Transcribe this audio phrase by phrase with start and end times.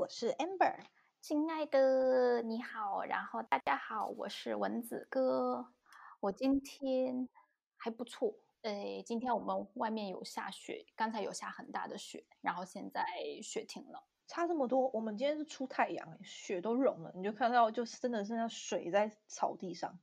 [0.00, 0.76] 我是 Amber。
[1.20, 5.74] 亲爱的，你好，然后大家好，我是蚊子哥。
[6.20, 7.28] 我今天
[7.76, 13.04] 还不错，诶，今天我们外面有下雪，刚才有下很大的雪，然后现在
[13.42, 14.02] 雪停了。
[14.26, 20.00] 差这么多，我们今天是出太阳，雪都融了，你就看到，就是真的是那水在草地上。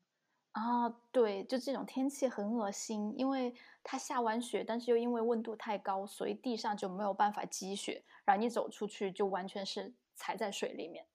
[0.58, 3.54] 啊，对，就这种天气很恶心，因为
[3.84, 11.06] 它下完雪，但是又因为温度太高，所以地上就没有办法积雪，然后你走出去就完全是踩在水里面。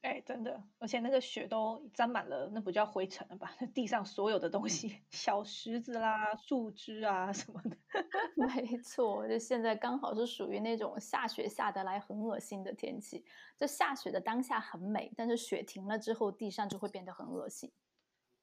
[0.00, 3.54] 哎，真的，而且那个雪都沾满了，那不叫灰尘了吧？
[3.60, 7.76] 那地上所有的东西， 小石子啦、树枝啊什么的。
[8.34, 13.24] 没错，就现在刚好是属于那种下雪下得来很恶心的天气。
[13.56, 17.70] 就下雪的当下很美，但是雪停了之后，地上就会变得很恶心。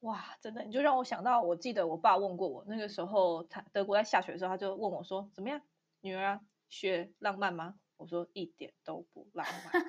[0.01, 5.61] 哇，真的，你就让我想到，我记得我爸问过我，那个时候他德国在下雪的时候，他就问我说：“怎么样，
[6.01, 9.83] 女儿啊，雪浪漫吗？”我说一点都不浪漫。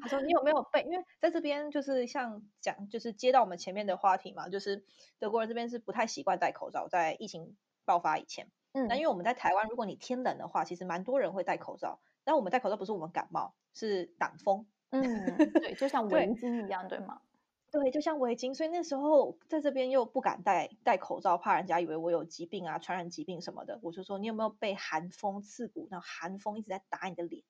[0.00, 0.82] 他说你有没有背？
[0.82, 4.84] 因为在这边就是像讲，就是接到我们前面的话题嘛，就是
[5.20, 8.50] 德国人这边是不太习惯戴口罩，在疫情爆发以前。
[8.72, 12.00] 嗯，那因为我们在台湾，如果你天冷的话，其实蛮多人会戴口罩。
[12.24, 14.66] 但我们戴口罩不是我们感冒，是挡风。
[14.90, 17.20] 嗯，对，就像 围巾一样，对吗？
[17.72, 23.80] 对，就像围巾，所以那时候在这边又不敢戴戴口罩，怕人家以为我有疾病啊，传染疾病什么的。
[23.82, 25.88] 我就说，你有没有被寒风刺骨？
[25.90, 27.42] 那寒风一直在打你的脸，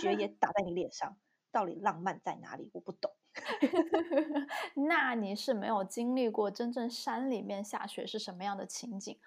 [0.00, 1.18] 雪也打在你脸上，
[1.52, 2.70] 到底浪漫在哪里？
[2.72, 3.12] 我不懂。
[4.88, 9.18] 那你是没有经历过真正山里面下雪是什么样的情景？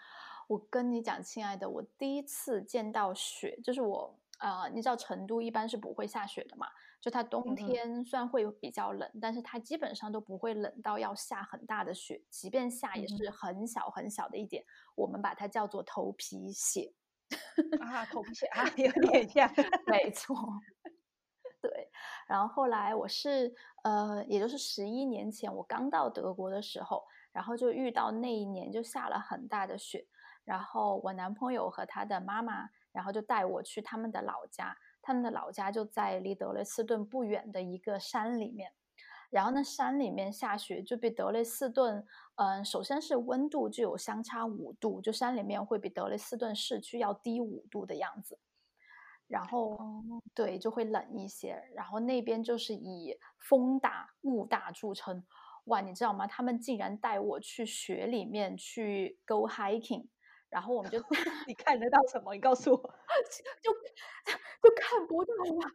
[0.48, 4.20] 我跟你讲，亲爱的，我第一次见到雪，就是我。
[4.40, 6.68] 呃，你知道成都一般是不会下雪的嘛？
[7.02, 14.64] 就它冬天虽然会比较冷，但是它基本上都不会冷到要下很大的雪，即便下也是很小很小的一点。
[14.96, 16.94] 我们把它叫做头皮屑
[17.82, 19.50] 啊，头皮屑啊，有点像，
[19.88, 20.36] 没错。
[21.62, 21.90] 对，
[22.28, 23.54] 然后后来我是
[23.84, 30.06] 呃，也就是十一年前我刚到德国的时候，然后就遇到那一年就下了很大的雪，
[30.44, 32.70] 然后我男朋友和他的妈妈。
[32.92, 38.72] 然后就带我去他们的老家，他们的老家就在离德累斯顿不远的一个山里面。
[39.30, 42.04] 然后那山里面下雪，就比德累斯顿，
[42.38, 48.40] 嗯，首先是温度就有相差五度，就山里面会比德累斯顿市区要低五度的样子。
[49.28, 49.78] 然后
[50.34, 51.62] 对，就会冷一些。
[51.76, 55.24] 然后那边就是以风大雾大著称。
[55.66, 56.26] 哇，你知道吗？
[56.26, 60.08] 他们竟然带我去雪里面去 go hiking。
[60.50, 61.00] 然后我们就
[61.48, 62.34] 你看得到什么？
[62.34, 62.78] 你告诉我，
[63.62, 63.72] 就
[64.62, 65.72] 就看不到啊，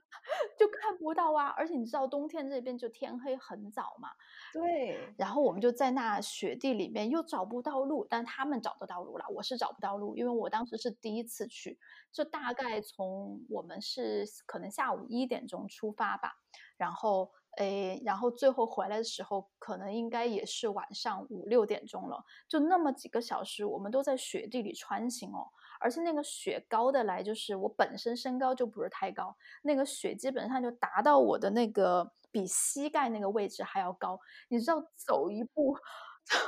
[0.59, 1.49] 就看不到啊！
[1.57, 4.11] 而且你知道冬天这边就天黑很早嘛，
[4.53, 5.15] 对。
[5.17, 11.79] 然后我们就在那雪地里面又找不到路，但他们找得到路了，我是找不到路，因为我当时是第一次去，
[12.13, 16.35] 就大概从我们是可能下午一点钟出发吧，
[16.77, 17.31] 然后。
[17.59, 22.23] 诶，然后最后回来的时候，可能应该也是晚上五六点钟了。
[22.49, 25.47] 就那么几个小时，我们都在雪地里穿行哦。
[25.81, 34.19] 而且那个雪高的来，就是我本身身高就不是太高，那个雪基本上就达到我的那个比膝盖那个位置还要高。
[34.49, 35.77] 你知道，走一步。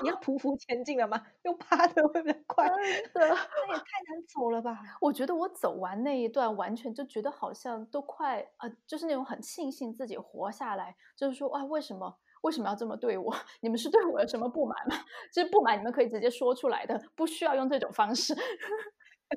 [0.02, 1.22] 你要匍匐前进了吗？
[1.44, 2.66] 用趴的会比较快。
[2.68, 3.28] 真的，
[3.68, 4.78] 那也太难走了吧？
[5.00, 10.96] 我觉得我走完那一段，完全就觉得好像都快啊，就是那种很庆幸自己活下来。
[11.16, 13.34] 就是说，哇，为什么为什么要这么对我？
[13.60, 14.96] 你们是对我有什么不满吗？
[15.32, 18.34] 其实不满你们可以直接说出来的，不需要用这种方式。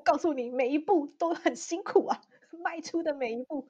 [0.06, 2.22] 告诉你，每一步都很辛苦啊，
[2.64, 3.70] 迈出的每一步。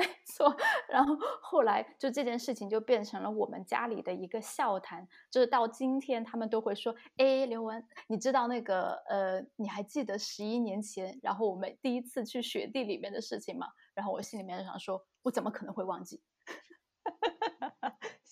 [0.06, 0.56] 没错，
[0.88, 16.22] 然后后来就这件事情就变成了我们家里的一个笑谈，就是到今天他们都会说：“哎，刘文，你知道那个呃，你还记得十一年前，然后我们第一次去雪地里面的事情吗？”然后我心里面就想说：“我怎么可能会忘记？”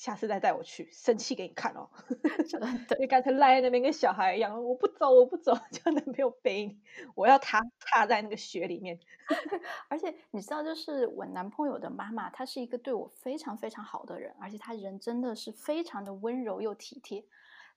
[0.08, 1.86] 下次再带我去，生气给你看哦！
[2.48, 2.58] 就，
[3.06, 6.80] 干脆赖在那边跟小孩一样，我不走，我不走，叫男朋友背你，
[7.14, 8.98] 我要他踏在那个雪里面。
[9.90, 17.22] 而且你知道，就是我男朋友的妈妈，她是一个对我非常非常好的人，而且她人真的是非常的温柔又体贴。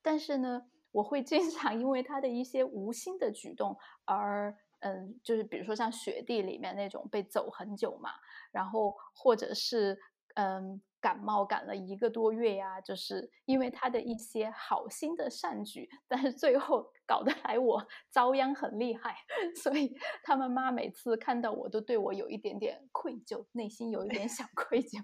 [0.01, 0.63] 但是呢，
[0.93, 8.11] 我会经常因为她的一些无心的举动而，嗯，就是比如说像雪地里面那种被走很久嘛，
[8.53, 9.99] 然后或者是，
[10.35, 10.81] 嗯。
[11.01, 19.15] 感冒感了一个多月呀，就是因为他的一些好心的善举，但是最后搞得来我遭殃很厉害，
[19.63, 25.03] 所以他们妈每次看到我都对我有一点点愧疚，内心有一点小愧疚。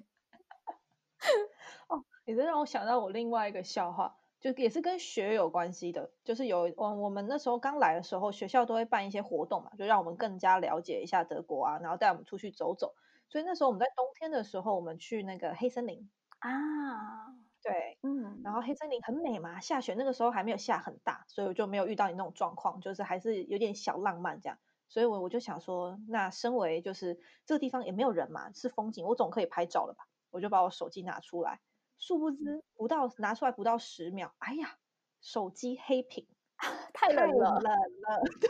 [1.90, 12.94] 哦，你这让我想到我另外一个笑话，就也是跟学有关系的，就是有我我们那时候刚来的时候，学校都会办一些活动嘛，就让我们更加了解一下德国啊，然后带我们出去走走。
[13.30, 16.10] 所以那时候我们在冬天的时候，我们去那个黑森林
[16.40, 16.50] 啊，
[17.64, 24.58] 对，嗯，然后黑森林很美嘛，下雪那个时候还没有下很大，所以我就没有遇到你那种状况，就是还是有点小浪漫这样。
[24.90, 30.06] 所以我我就想说，那身为就是这个地方也没有人嘛，是风景，我总可以拍照了吧？
[30.30, 31.60] 我就把我手机拿出来，
[31.98, 32.38] 殊不知
[32.76, 34.78] 不到拿出来不到十秒，哎呀，
[35.20, 36.28] 手机黑屏，
[36.94, 38.50] 太冷了，冷了，对，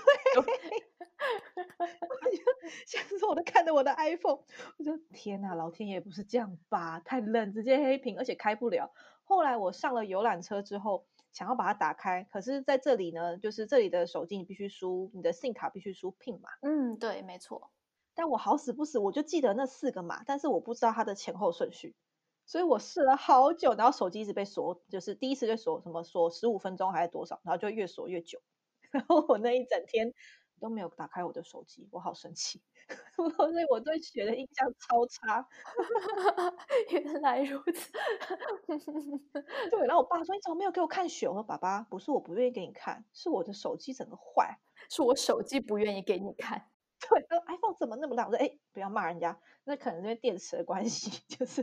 [1.80, 1.86] 我
[2.32, 2.44] 就
[2.86, 4.40] 想说， 我都看着我的 iPhone，
[4.78, 7.00] 我说天哪，老天爷不是这样吧？
[7.00, 8.94] 太冷，直接黑屏，而且开不了。
[9.24, 16.50] 后来我上了游览车之后，想要把它打开，可是在这里呢，就是这里的手机你必须输你的 SIM 卡，必须输 PIN 码。
[16.62, 17.72] 嗯，对，没错。
[18.16, 21.96] 但我好死不死，我就记得那四个码，但是我不知道它的前后顺序，
[22.46, 28.42] 所以我试了好久，然后手机一直被锁，就是第一次就锁什么锁十五分钟还是多少，然后就越锁越久，
[28.92, 30.14] 然后我那一整天
[30.60, 32.62] 都没有打开我的手机，我好生气，
[33.16, 33.28] 所
[33.62, 35.48] 以我对雪的印象超差。
[36.92, 37.92] 原来如此，
[39.72, 41.28] 对，然后我爸说你怎么没有给我看雪？
[41.28, 44.58] 我说爸爸不是我不愿意给你看，是我的手机整个坏，
[44.90, 46.70] 是我手机不愿意给你看。
[47.00, 48.26] 对，iPhone 怎么那么烂？
[48.28, 51.62] 我说哎，不要骂人家，那可能是因为电池的关系，就是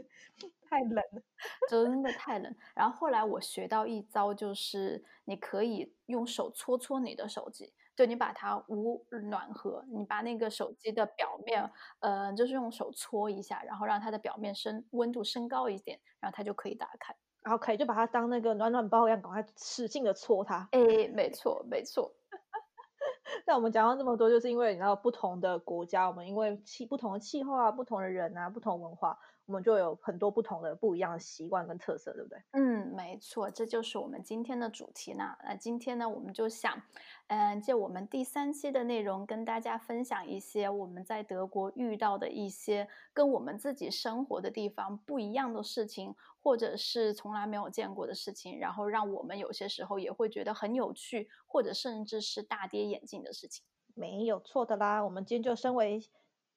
[0.71, 1.23] 太冷了，
[1.69, 2.55] 真的太冷。
[2.75, 11.71] 然后后来我学到一招，就是你可以用手搓搓你的手机，对你把它捂暖和，你把那个手机的表面，
[12.01, 17.15] 呃，就是用手搓一下，然后让它的表面升温度升高一点，然后它就可以打开。
[17.43, 20.67] 然后可以就把它当那个暖暖包一样，赶快使劲的搓它。
[20.73, 20.81] 哎，
[21.15, 22.11] 没错，没错。
[23.47, 32.39] 那我们讲到这么多，就是因为你知道不同的国家，我们因为气不同的气候啊，不同的人啊，不同文化，我们就有很多不同的不一样的习惯跟特色，对不对？
[32.53, 35.37] 嗯，没错，这就是我们今天的主题呢。
[35.43, 36.81] 那今天呢，我们就想，
[37.29, 46.15] 嗯，借我们第三期的内容，跟大家分享一些我们在德国遇到的一些跟我们自己生活的地方不一样的事情。
[46.45, 53.65] 或者是从来没有见过的事情，然后让我们有些时候也会觉得很有趣，或者甚至是大跌眼镜的事情，
[53.95, 55.03] 没有错的啦。
[55.03, 56.07] 我们今天就身为，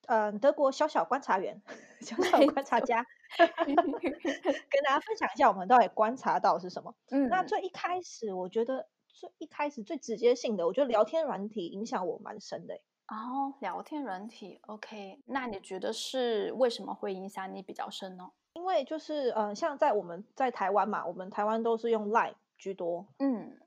[0.07, 1.62] 嗯，德国小小观察员、
[2.01, 3.06] 小小观察家，
[3.38, 6.94] 跟大家分享一下我们到底观察到是什么。
[7.12, 12.74] 嗯，那最一开始，我觉得最一开始最直接性的，我觉得聊天软体影响我蛮深的。
[13.07, 18.30] 哦，聊天软体，OK，那你觉得是为什么会影响你比较深呢？
[18.54, 23.57] 因为就是，嗯，像在我们在台湾嘛，我们台湾都是用 Line 居多，嗯，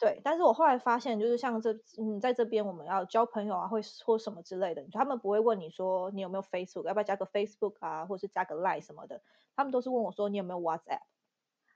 [0.00, 0.20] 对。
[0.24, 9.22] 但是我后来发现，就是像这，嗯，在这边我们要交朋友啊，会说什么之类的，他们不会问你说你有没有 Facebook，要不要加个 Facebook 啊，或是加个 Line 什么的，
[9.54, 11.02] 他们都是问我说你有没有 WhatsApp。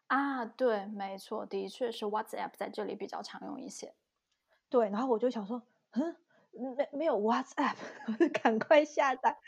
[0.06, 3.94] 啊，对，没错，的确是 WhatsApp 在这里比较常用一些。
[4.70, 5.62] 对，然后我就想说，
[5.92, 6.16] 嗯，
[6.76, 7.76] 没没有 WhatsApp，
[8.42, 9.38] 赶快下载。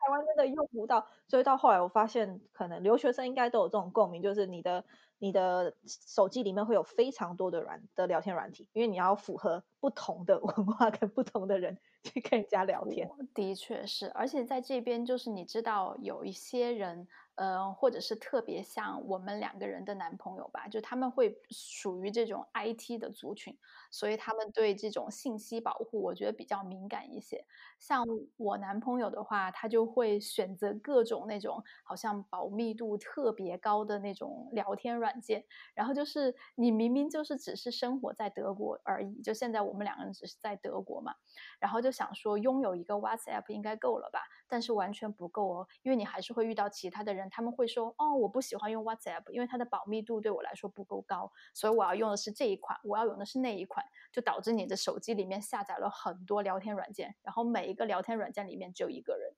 [0.00, 4.84] 台湾真的用不到，所以到后来我发现，可能留学生应该都有这种共鸣，就是你的
[5.18, 13.12] 你的手机里面会有非常多的软的聊天软体，因为你要符合不同的文化跟不同的人去跟人家聊天。
[13.34, 17.06] 的确是，而且在这边就是你知道有一些人。
[17.38, 23.56] 呃，或者是特别像我们两个人的男朋友吧，就他们会属于这种 IT 的族群，
[23.92, 27.46] 所以他们对这种信息保护，我觉得比较敏感一些。
[27.78, 28.04] 像
[28.36, 35.44] 我男朋友的话，他就会选择各种那种好像保密度特别高的那种聊天软件，
[35.74, 41.14] 然后就是你明明就是只是生活在德国而已，就现在我们两个人只是在德国嘛，
[41.60, 47.28] 然后就想说拥有一个 WhatsApp 应该够了吧，但是完全不够哦，因为你还是会遇到其他的人。
[47.30, 59.34] 他们会说：“哦，我不喜欢用 WhatsApp，因为它的保密度对我来说不够高，所以我要用的是这一款，我要用的是那一款，就导致你的手机里面下载了很多聊天软件，然后每一个聊天软件里面只有一个人。”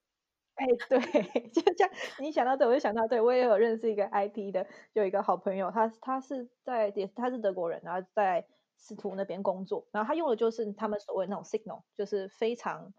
[0.57, 0.99] 哎，对，
[1.51, 1.93] 就这样。
[2.19, 8.47] 你想到这，我就想到，对我也有认识一个 IT 的，就一个好朋友，他他是在也他是德国人，然后在
[8.77, 12.93] 斯图那边工作，然后他用的就是他们所谓那种 Signal，就是非常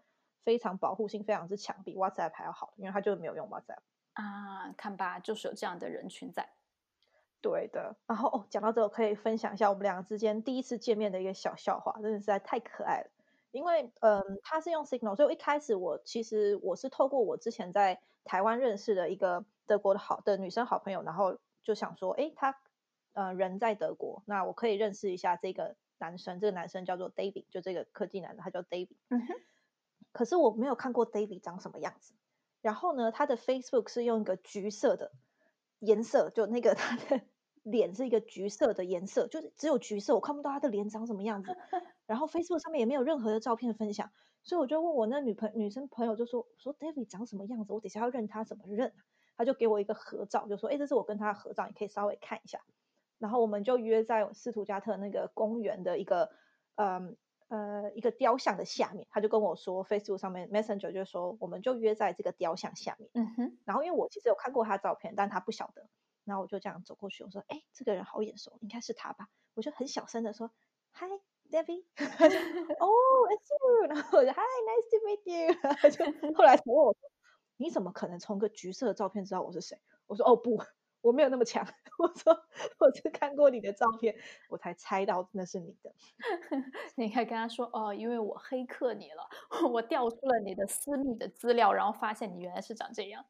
[0.44, 3.78] 非常保护性非常之强，比 WhatsApp 还要好，因为他就没有用 WhatsApp。
[4.14, 6.48] 啊，看吧，就是有这样的人群在。
[7.40, 13.11] 对的，然后哦，讲到这个，可以分享一下我们两个之间第一次见面的一个小笑话，真的实在太可爱了。
[13.52, 22.58] 因为嗯，他是用 Signal，所以一开始我其实我是透过我之前在台湾认识的一个德国的好的女生好朋友，然后就想说，哎，他
[23.12, 26.40] 呃人在德国，那我可以认识一下这个男生。
[26.40, 28.96] 这个男生叫做 David，就这个科技男的，他叫 David。
[29.08, 29.34] 嗯哼。
[30.12, 32.14] 可是我没有看过 David 长什么样子。
[32.60, 35.12] 然后呢，他的 Facebook 是用一个橘色的
[35.78, 37.22] 颜色，就那个他的
[37.64, 41.56] 脸是一个橘色的颜色，就是只有橘色，我看不到他的脸长什么样子。
[42.06, 44.10] 然后 Facebook 上面也没有任何的照片分享，
[44.42, 47.72] 所以我就问我那女朋女生朋友，就说说 David 长什么样子？
[47.72, 49.04] 我等下要认他怎么认啊？
[49.36, 52.60] 他就给我一个合照，就说哎，这是我跟他的合照，你可以稍微看一下。
[53.18, 56.30] 然后我们就约在斯图加特那个公园的一个
[56.74, 57.16] 嗯
[57.48, 63.10] 呃一个雕像的下面，他就跟我说 Facebook 上面 Messenger 就说我们就约在这个雕像下面。
[63.14, 63.58] 嗯哼。
[63.64, 65.88] 然后因为我其实有看过他照片，但他不晓得。
[66.24, 69.28] 然后我就这样走过去，我说哎，这个人好眼熟，应该是他吧？
[69.54, 70.52] 我就很小声的说
[72.78, 72.86] 哦，
[73.30, 73.86] It's you。
[73.92, 75.54] 然后我就 Hi Nice to meet you。
[75.90, 76.96] 就后来他问我
[77.56, 79.76] 你怎么可能从个橘色的照片知道我是谁？
[80.06, 80.58] 我说哦不。
[81.02, 81.66] 我没有那么强，
[81.98, 82.32] 我说
[82.78, 84.14] 我是看过你的照片，
[84.48, 85.92] 我才猜到那是你的。
[86.94, 89.28] 你可以跟他说哦，因为我黑客你了，
[89.72, 93.26] 我调出了你的私密的资料，然后发现你原来是长这样。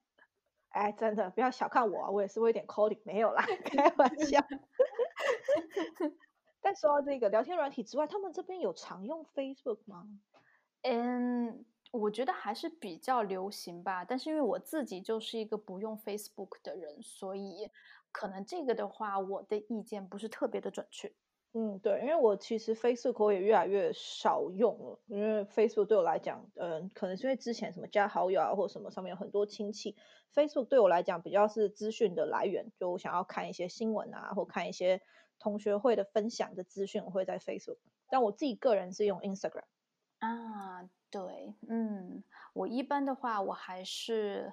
[0.69, 4.39] 哎，真的不要小看我，我也是会点 coding，没有啦，开玩笑。
[6.63, 10.09] 但说到这个聊天软体之外，他们这边有常用 Facebook 吗？
[10.83, 11.65] 嗯。
[11.93, 17.69] 我觉得还是比较流行吧，但是因为我自己就是一个不用 Facebook 的人，所以
[18.11, 21.13] 可能这个的话，我的意见不是特别的准确。
[21.53, 29.95] 嗯，对，因为我其实 Facebook 我也越来越少用了，因为 Facebook 对我来讲，嗯，可能是因为之前什么加好友啊或什么上面有很多亲戚
[30.35, 35.03] ，Facebook 对我来讲比较是资讯的来源，就我想要看一些新闻啊，或看一些
[35.43, 37.79] 同学会的分享的资讯，我会在 Facebook。
[38.09, 39.65] 但我自己个人是用 Instagram
[40.21, 40.89] 啊。
[41.11, 42.23] 对，嗯，
[42.55, 44.53] 我一般的话，我还是，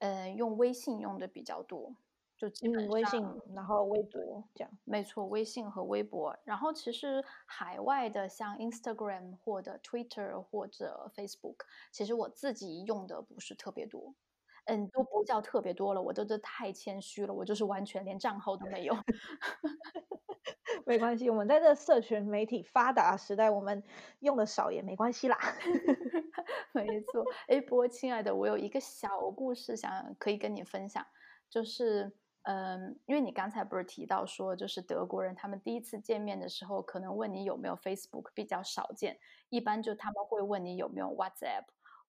[0.00, 1.94] 呃，用微信用的比较多，
[2.36, 4.70] 就基本上微信，然后微博这样。
[4.84, 6.36] 没错，微信和微博。
[6.44, 11.60] 然后其实海外的像 Instagram 或者 Twitter 或者 Facebook，
[11.92, 14.14] 其实我自己用的不是特别多，
[14.66, 18.94] 嗯，都不叫特别多了，我都都太谦虚了，我就是完全连账号都没有。
[20.86, 23.82] 没关系，我们在这社群媒体发达时代，我们
[24.20, 25.38] 用的少也没关系啦。
[26.72, 31.06] 没错，哎，不过亲爱的，我有一个小故事想可以跟你分享，
[31.48, 39.18] 就是，嗯，因为你刚才不是提到说，就是德国人他们第一次见面的时候，可能问你有没有 Facebook，比较少见，
[39.50, 41.64] 一般就他们会问你有没有 WhatsApp，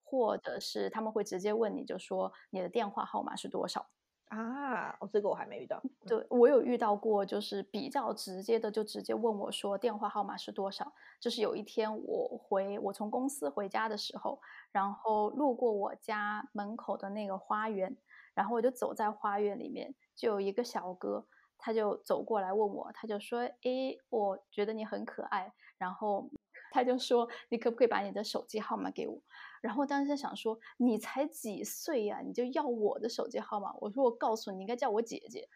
[0.06, 3.86] 或者是他们会直接问你就说你的电话号码是多少。
[4.30, 5.80] 啊，哦，这个我还没遇到。
[6.08, 10.92] 对我有遇到过，就是比较直接的，就直接问我说电话号码是多少。
[11.22, 14.40] 就是有一天我回我从公司回家的时候，
[14.72, 17.96] 然后路过我家门口的那个花园，
[18.34, 21.28] 然后我就走在花园里面，就有一个小哥，
[21.60, 26.32] 他就走过来问我，他就说：“诶，我觉得你很可爱。”然后。
[26.76, 29.22] 他就说：“你可不可以把你的手机号码给我？”
[29.62, 35.48] 然后当时想说：“你才几岁呀，你就要我的手机号码？”我说：“我告诉你，应该叫我姐姐。”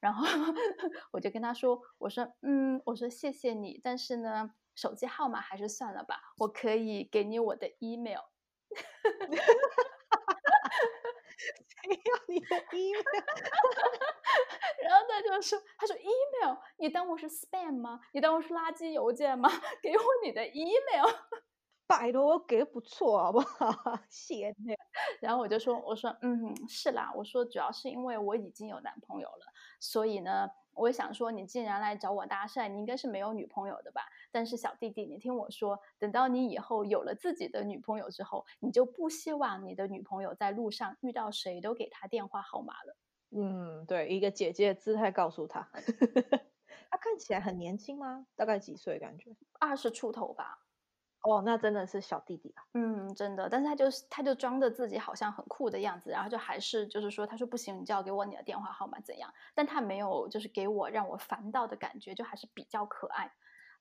[0.00, 0.26] 然后
[1.12, 8.18] 我就跟他说：“我说，嗯，我说谢谢你，但是呢，手机号码还是算了吧，我可以给你我的 email。”
[11.38, 13.02] 谁要你的 email？
[14.82, 18.00] 然后他就说：“他说 email，你当我是 spam 吗？
[18.12, 19.48] 你当我是垃圾邮件吗？
[19.82, 21.06] 给我你的 email，
[21.86, 23.72] 拜托，我给不错，好不好？
[24.10, 24.54] 谢谢。
[25.20, 27.12] 然后我就说：我说，嗯，是啦。
[27.16, 29.46] 我说，主要是因为我已经有男朋友了，
[29.80, 34.02] 所以呢，我想说，你既然来找我搭讪，你应该是没有女朋友的吧？
[34.32, 42.96] 但是小弟弟，你听我说，等到你以后有了自己的女朋友之后，你就不希望你的女朋友在路上遇到谁都给她电话号码了。”
[43.36, 45.68] 嗯，对，一个姐姐姿态告诉他，
[46.90, 48.26] 他看起来很年轻吗？
[48.36, 48.98] 大概几岁？
[48.98, 50.63] 感觉二十出头吧。
[51.24, 52.62] 哦，那真的是小弟弟啊。
[52.74, 59.32] 嗯，真的，但是他就是他就装着自己好像很酷的样子，然后就还是就是说，他说不行，你就要给我你的电话号码怎样？
[59.54, 63.32] 但他没有就是给我让我烦到的感觉，就还是比较可爱。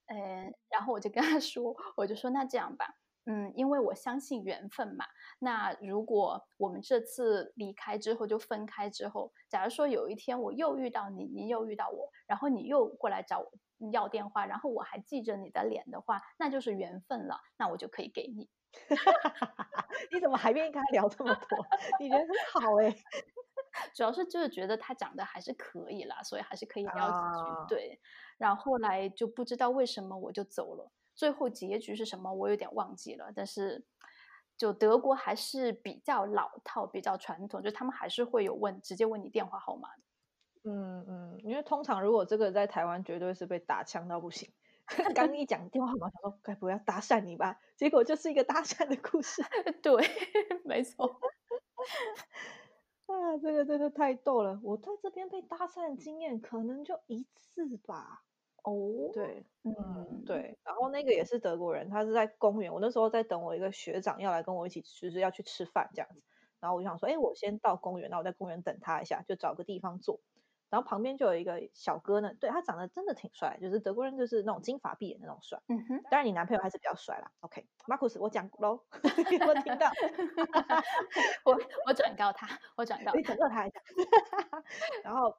[0.07, 2.95] 嗯，然后我就跟他说，我就说那这样吧。
[3.25, 5.05] 嗯，因为我相信缘分嘛。
[5.39, 13.51] 那如果我们这次离开之后就分开之后，假如说有一天我又遇到你，你又遇到我，然后你又过来找我
[13.91, 17.39] 要电话，然后我还记着你的脸的话，那就是缘分了。
[17.57, 18.49] 那我就可以给你。
[20.11, 21.65] 你怎么还愿意跟他聊这么多？
[21.99, 22.93] 你人很好哎。
[23.95, 27.75] 主要是就是觉得他长得还是可以啦，所以还是可以聊几句。
[27.75, 27.99] 对。
[28.37, 30.91] 然后后来就不知道为什么我就走了。
[31.15, 32.33] 最后结局是什么？
[32.33, 33.31] 我有点忘记了。
[33.35, 33.85] 但是，
[34.57, 40.03] 就德国还是比较老套、比较传统，就他们还是会有问，直接问你电话号码的。
[40.65, 44.49] 嗯嗯，因为通常如果这个在台湾，绝对是被打枪到不行。
[45.15, 47.57] 刚一讲电话号码，想说该不要搭讪你吧？
[47.77, 49.41] 结果就是一个搭讪的故事。
[49.81, 49.93] 对，
[50.65, 51.05] 没错。
[53.07, 54.59] 啊，这个真的太逗了！
[54.63, 58.23] 我在这边被搭讪的经验可能就一次吧。
[58.63, 60.57] 哦，对，嗯嗯，，对。
[60.63, 66.21] 然后那个也是德国人，他是在公园，我那时候在等我一个学长要来跟我一起，就是要去吃饭这样子。
[66.59, 70.21] 然后我就想说，哎，我先到公园，那我在公园等他一下，就找个地方坐。
[70.69, 75.61] 然后旁边就有一个小哥呢，对他长得真的挺帅，就是德国人，就是那种金发碧眼的那种帅。
[75.67, 77.29] 嗯哼，当然，你男朋友还是比较帅啦。
[77.41, 78.79] OK，Marcus，、我讲喽，
[79.29, 79.91] 你有没有听到？
[81.45, 81.55] 我
[81.85, 83.79] 我转告他，我转告你他，整个他一下。
[85.03, 85.37] 然后，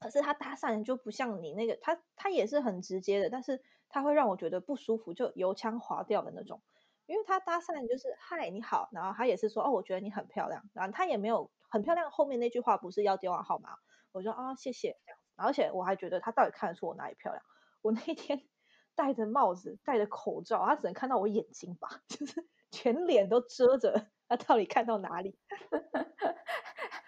[0.00, 6.62] 可是他搭讪就不像你那个，他他也是很直接的，但是他会让我觉得不舒服，就油腔滑调的那种。
[7.06, 13.76] 因为他搭讪就是嗨你好，然后他也是说哦我觉得你很漂亮，然后他也没有很漂亮，后面那句话不是要电话号码，
[14.12, 17.44] 我说啊、谢谢这样，而且我还觉得他到底看得出我哪里漂亮？
[17.80, 18.42] 我那天
[18.96, 25.38] 戴着帽子，戴着口罩，他只能看到我眼睛吧， 就是全脸都遮着，他到底看到哪里？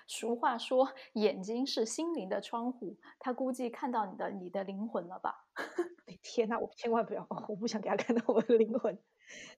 [0.09, 5.47] 俗话说，眼睛是心灵的窗户，他估计看到你的你的灵魂了吧？
[6.09, 8.99] 哎天呐，我千万不要，哦我不想给他看到我的灵魂。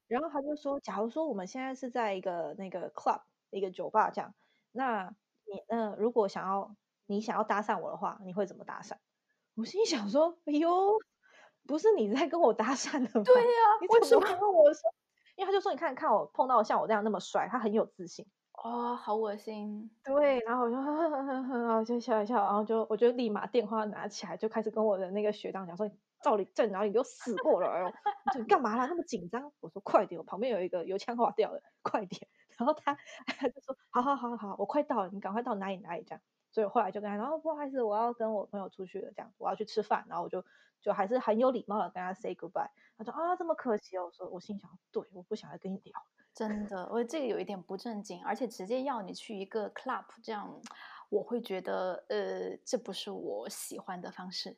[0.09, 4.35] 然后他就说，假如说我们现在是在一个那个 club 一个酒吧这样，
[4.73, 5.15] 那
[5.47, 6.75] 你呃如果想要
[7.07, 8.97] 你想要搭讪我的话，你会怎么搭讪？
[9.55, 10.99] 我心里想说，哎呦，
[11.65, 13.25] 不是你在跟我搭讪的吗？
[13.25, 13.49] 对呀、
[13.81, 14.27] 你为什么？
[14.27, 14.81] 怎么问我说？
[15.37, 18.27] 因为他就说，你看看我碰到像我这样那么帅，他很有自信。
[18.63, 19.91] 哦，好恶心！
[20.05, 27.93] 对，然后我就呵呵呵呵呵， 然后就笑一笑，然后就我就立马电话拿起来，就开始跟我的那个学长讲说，你照理正，然后你给我死过来哦！
[28.39, 28.87] 你干嘛啦？
[28.87, 29.53] 那么紧张？
[29.61, 32.29] 我说快点，我旁边有一个油腔滑调的，快点。
[32.57, 32.95] 然后他
[33.27, 36.23] 他就说好好好好，我快到了，你赶快到哪里哪里这样。
[36.51, 40.45] 所以我后来就跟他，然后不好意思，我要跟我朋友出去了，这样我要去吃饭，然后我就
[40.81, 42.71] 就还是很有礼貌的跟他 say goodbye。
[42.97, 44.07] 他说啊，这么可惜哦。
[44.07, 45.93] 我说我心想，对，我不想再跟你聊。
[46.35, 50.61] 真的，我这个有一点不正经，而且直接要你去一个 club，这样
[51.11, 54.57] 我会觉得，呃，这不是我喜欢的方式。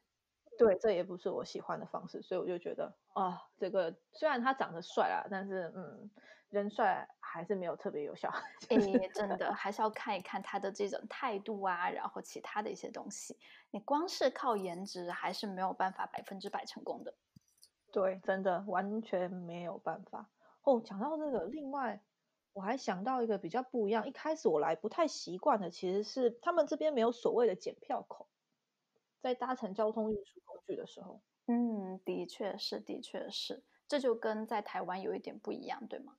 [0.59, 6.11] 对，这也不是我喜欢的方式，所以我就觉得啊，这个虽然他长得帅啦，但是嗯，
[6.51, 8.31] 人帅还是没有特别有效。
[8.69, 8.77] 诶，
[9.15, 13.37] 真的还是要看一看他的这种态度啊，然后其他的一些东西。
[13.71, 17.15] 你光是靠颜值还是没有办法百分之百成功的。
[17.91, 20.32] 对，真的完全没有办法。
[20.63, 22.03] 哦，讲到这个，另外
[22.53, 28.29] 我还想到一个比较不一样，一开始我来不太习惯的，其实是他们这边没有所谓的检票口，
[29.21, 31.21] 在搭乘交通运输工具的时候。
[31.47, 36.17] 嗯，的确是，的确是，这就跟在台湾有一点不一样，对吗？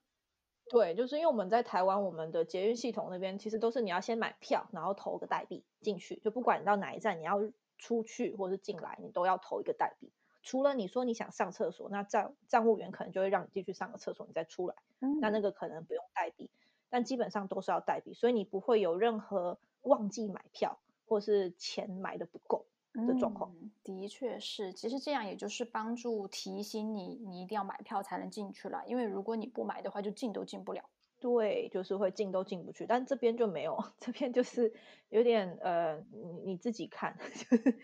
[0.68, 7.40] 对，就是因为我们在台湾，我们的捷运系统那边其实都是你要先买票，然后投个代币进去，就不管你到哪一站，你要
[7.78, 10.12] 出去或是进来，你都要投一个代币。
[10.44, 16.50] 除了你说你想上厕所，那站站务员可能就会让你进去上个厕所，你再出来，嗯，那那个可能不用代币，
[16.90, 23.50] 但基本上都是要代币，所以你不会有任何忘记买票或是钱买的不够的状况。
[23.60, 24.72] 嗯，的确是。
[24.72, 30.84] 其实这样也就是帮助提醒你，你一定要买票才能进去了，因为如果你不买的话，就进都进不了。
[31.24, 34.70] 对，就是会进都进不去，但这边就没有，这边就是
[35.08, 37.16] 有点呃，你你自己看，
[37.48, 37.80] 就是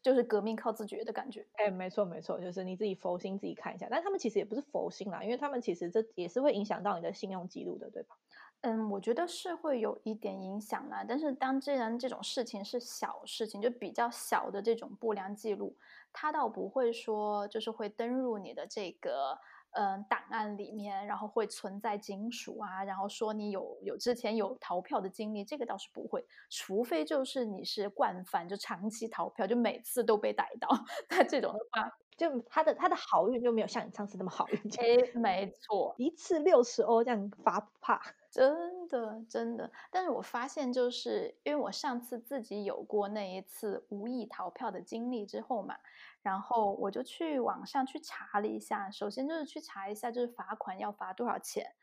[0.00, 1.44] 就是革命靠自觉的感觉。
[1.54, 8.16] 哎，没错没错，就是你自己佛心自己看一下，但他们其实也不是佛心啦，因为他们其实这也是会影响到你的信用记录的，对吧？
[8.62, 15.76] 嗯，我觉得是会有一点影响啦，但是当既然这种事情是小事情，就比较小的这种不良记录，
[16.12, 19.38] 它倒不会说就是会登入你的这个
[19.72, 30.68] 嗯档案里面，然后会存在金属啊，然后说你有有之前有逃票的经历，这个倒是不会，除非就是你是惯犯，就长期逃票，就每次都被逮到，
[31.10, 38.00] 那这种的话，就他的他的好运就没有像你上次那么好运，哎，没错，一次六十欧这样罚不怕。
[38.30, 45.76] 真的真的，但是我发现，就是因为我上次自己有过那一次无意逃票的经历之后嘛，
[46.22, 51.74] 然后我就去网上去查了一下，首先就是去查一下，就是罚款要罚多少钱，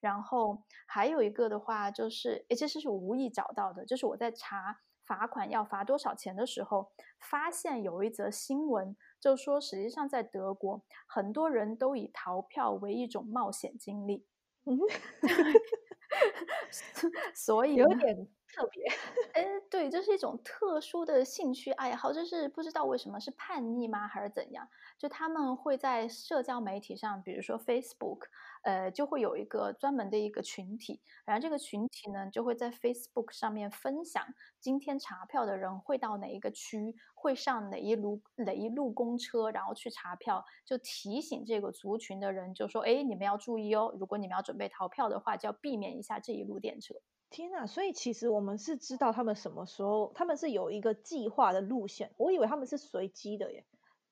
[0.00, 14.26] 然后还有一个的话就是，诶，这是我无意找到的，就是我在查罚款要罚多少钱的时候，发现有一则新闻，就说实际上在德国，很多人都以逃票为一种冒险经历。
[14.64, 14.78] 嗯，
[17.34, 18.84] 所以呢有点特别。
[19.34, 24.66] 哎，对，这是一种特殊的兴趣爱好，就是不知道为什么是叛逆吗，还是怎样？
[24.98, 28.20] 就他们会在社交媒体上，比如说 Facebook，
[28.62, 34.24] 呃，就会有一个专门的一个群体，然后这个群体呢就会在 Facebook 上面分享
[34.58, 46.94] 今天查票的人会到哪一个区，会上哪一路哪一路公车，然后去查票，就提醒这个族群的人，就说，哎，你们要注意哦，如果你们要准备逃票的话，就要避免一下这一路电车。
[47.28, 53.64] 天呐，所以其实我们是知道他们什么时候，他们是有一个计划的路线，我以为他们是随机的耶。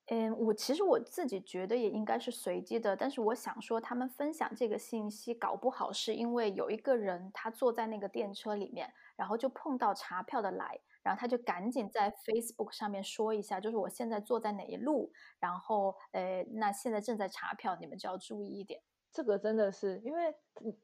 [0.07, 18.79] 嗯，我其实我自己觉得也应该是随机的，但是我想说，他们分享这个信息，搞不好是因为有一个人他坐在那个电车里面，然后就碰到查票的来，然后他就赶紧在 Facebook 上面说一下，就是我现在坐在哪一路，然后呃，那现在正在查票，你们就要注意一点。
[19.11, 20.27] 这个真的是因为，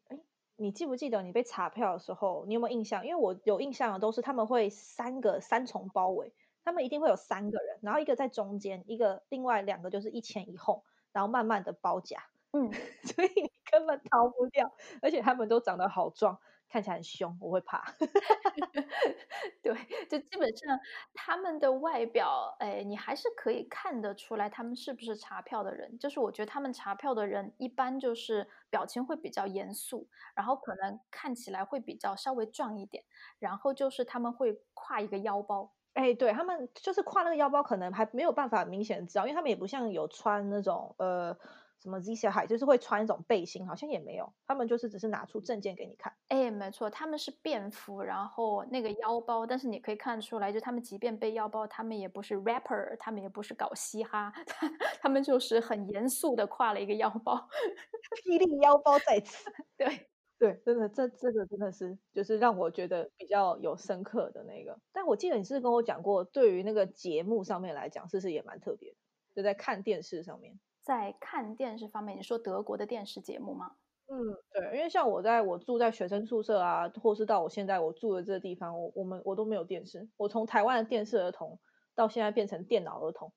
[0.08, 0.20] 哎，
[0.62, 3.06] 你记不记得你被查票的时候，你有没有印象？
[3.06, 6.34] 因为我有印象的都是他们会三个三重包围。
[6.64, 12.70] 他们一定会有三个人，然后一个在中间，一个另外两个就是一前一后，然后慢慢的包夹，嗯，
[13.04, 14.72] 所以你根本逃不掉，
[15.02, 16.38] 而且他们都长得好壮，
[16.72, 17.84] 看起来很凶，我会怕。
[19.62, 19.74] 对，
[20.10, 20.80] 就基本上
[21.14, 25.98] 他们的外表，哎，你还是可以看得出来他们是不是查票的人。
[26.00, 33.04] 就是我觉得他们查票的人一般就是表情会比较严肃，然后可能看起来会比较稍微壮一点，
[33.40, 35.74] 然后就是他们会挎一个腰包。
[35.94, 41.38] 哎，对他们就是挎那个腰包，可能还没有办法明显知道，因为他们也不像有穿那种呃
[41.82, 46.14] 什么 Z 小海，就是会穿一种背心，好像也没有，他们就是只是拿出证件给你看。
[46.28, 54.32] 哎，没错，他们是便服，然后那个腰包，但是你可以看出来，就他们即便背腰包，他们也不是 rapper，他们也不是搞嘻哈，
[55.02, 57.36] 他们就是很严肃的挎了一个腰包，
[58.24, 60.08] 霹雳腰包在此， 对。
[60.40, 64.76] 对，真的，这这个真的是，就是让我觉得比较有深刻的那个。
[64.92, 68.98] 但我记得你是跟我讲过，对于那个节目上面来讲，是不是也蛮特别的？
[69.36, 73.76] 就在看电视上面，在看电视方面，你说德国的电视节目吗？
[74.08, 74.18] 嗯，
[74.52, 80.10] 对，因为像我在我住在学生宿舍啊，或是到我现在我住的这个地方，我我们我都没有电视。
[80.18, 81.58] 我从台湾的电视儿童
[81.96, 83.32] 到现在变成电脑儿童。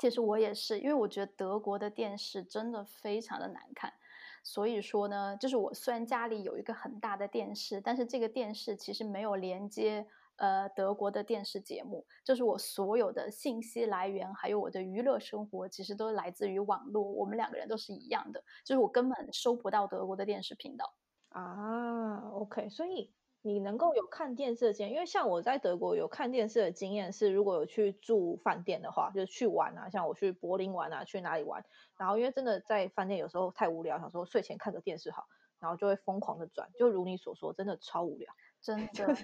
[0.00, 3.92] 其实我也是，因为我觉得德国的电视真的非常的难看。
[4.44, 10.06] 所以说呢，就是我虽然家里有一个很大的电视，但是这个电视其实没有连接
[10.40, 17.02] 呃德国的电视节目，就是我所有的信息来源还有我的娱乐生活其实都来自于网络。
[17.02, 20.92] 我们两个人都是一样的，就是我根本收不到德国的电视频道
[21.28, 22.28] 啊。
[22.32, 23.12] OK，所以。
[23.42, 31.64] 你能够有看电视的经验，因为像我在德国有看电视的经验是，如果有去住饭店的话，就是去玩啊，像我去柏林玩啊，去哪里玩，
[31.96, 35.24] 然后因为真的在饭店有时候太无聊，想说睡前看个电视好，
[35.58, 39.16] 然后就会疯狂的转，就如你所说，真的超无聊，真的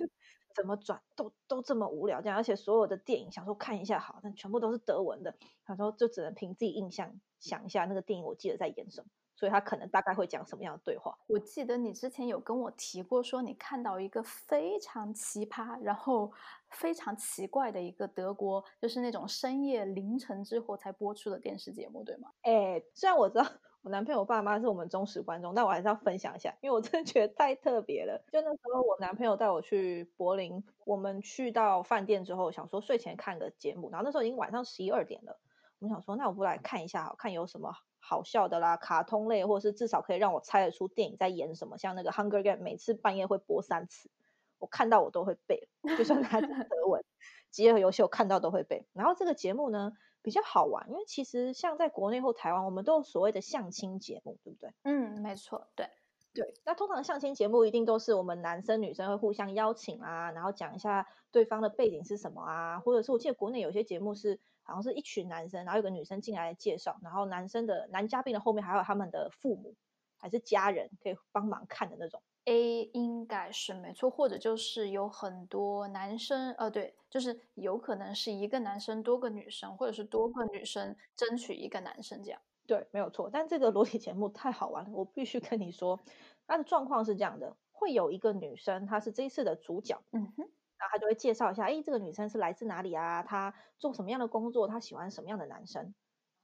[0.57, 9.07] 怎么转都都这么无聊这样，而且所有的电影想说看一下好，但全部都是德文的，他说就只能凭自己印象想一下那个电影我记得在演什么。
[9.39, 11.15] 所以他可能大概会讲什么样的对话？
[11.27, 16.33] 我记得你之前有跟我提过，说你看到一个非常奇葩，然后
[16.71, 22.31] 非常奇怪的一个德国，就是那种深夜凌晨之后才播出的电视节目，对吗？
[22.45, 23.45] 哎，虽然我知道
[23.87, 28.21] 我男朋友爸妈是我们忠实观众，但我还是要分享一下，因为我真的觉得太特别了。
[28.33, 35.39] 就那时候我男朋友带我去柏林，我们去到饭店之后，想说睡前看个节目，然后那时候已经晚上十一二点了，
[35.79, 37.75] 我们想说那我不来看一下，好看有什么？
[38.01, 41.79] 好笑的啦，卡通类，或者是至少可以让我猜得出电影在演什么。
[41.79, 44.11] 像那个《Hunger Game》，每次半夜会播三次，
[44.59, 47.05] 我看到我都会背，就算它是 德文。
[47.53, 48.85] 饥饿游戏我看到都会背。
[48.93, 49.93] 然后这个节目呢
[50.27, 54.75] 比较好玩，因为其实像在国内或台湾，我们都有所谓的相亲节目，对不对？
[54.83, 55.89] 嗯，没错，对
[56.35, 56.53] 对。
[56.65, 64.41] 那通常相亲节目一定都是我们男生女生会互相邀请啊，然后讲一下对方的背景是什么啊，或者是我记得国内有些节目是。
[64.69, 69.77] 好像是一群男生，然后有个女生进来介绍，然后男生的男嘉宾的后面还有他们的父母
[70.19, 72.21] 还是家人可以帮忙看的那种。
[72.47, 82.41] A 应该是没错，或者就是有很多男生，呃，对，就是有可能是一个男生多个女生，或者是多个女生争取一个男生这样。
[82.65, 83.29] 对，没有错。
[83.33, 86.01] 但这个裸体节目太好玩了，我必须跟你说，
[86.47, 90.01] 它的状况是这样的：会有一个女生，她是这一次的主角。
[90.13, 90.49] 嗯哼。
[90.79, 93.23] 然后她就会介绍一下，哎，这个女生是来自哪里啊？
[93.25, 94.69] 她做什么样的工作？
[94.69, 95.95] 她喜欢什么样的男生？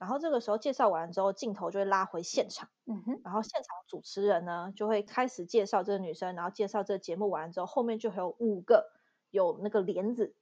[0.03, 2.69] 然后这个时候介绍完之后，镜头就会拉回现场。
[2.87, 3.21] 嗯哼。
[3.23, 8.91] 然后现场主持人呢，就会开始介绍这个女生，然后介绍这个节目完之后，后面就会有五个
[9.31, 10.35] 有那个帘子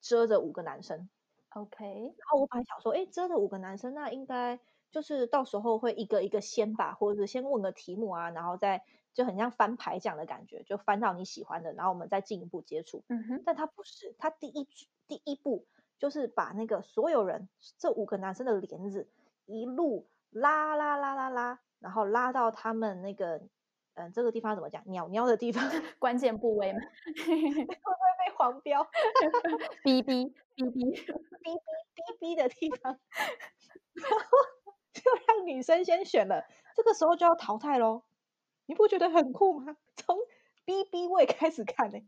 [0.00, 1.10] 遮着五个男生。
[1.56, 1.84] OK。
[1.84, 4.60] 然后我本来想说，哎，遮着五个男生，那应该
[4.92, 8.84] 就是到时候会一个一个先吧，或者是先问个题目啊，然后再。
[9.12, 13.02] 就很像翻牌讲的感觉，就翻到你喜欢的，然后我们再进一步接触。
[13.08, 14.68] 嗯哼，但他不是，他第一
[15.08, 15.66] 第一步
[16.00, 19.08] 就是把那个所有人这五个男生的帘子
[19.46, 23.40] 一路拉拉拉拉拉然后拉到他们那个
[23.94, 25.62] 嗯这个地方怎么讲鸟鸟的地方
[26.00, 26.78] 关键部位嘛
[27.14, 28.82] 会不会被黄标？
[29.84, 30.96] 哔哔哔哔哔
[31.42, 31.60] 哔
[31.94, 32.98] 哔哔的地方。
[33.94, 34.28] 然后
[34.92, 36.42] 就让女生先选了
[36.74, 38.02] 这个时候就要淘汰喽
[38.66, 39.76] 你不觉得很酷吗？
[39.96, 40.16] 从
[40.66, 41.98] bb 位开始看呢。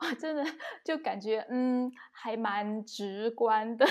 [0.00, 0.42] 哇，真的
[0.84, 3.84] 就感觉嗯，还蛮直观的。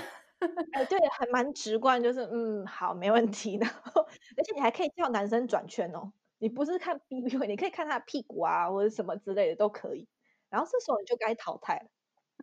[0.71, 3.57] 哎， 对，还蛮直观，就是嗯，好，没问题。
[3.57, 4.01] 然后，
[4.37, 10.07] 而且你还可以叫男生转圈哦，你不是看 B B 你可以看他的屁股啊，或者什么之类的都可以。
[10.49, 11.89] 然后这时候你就该淘汰了。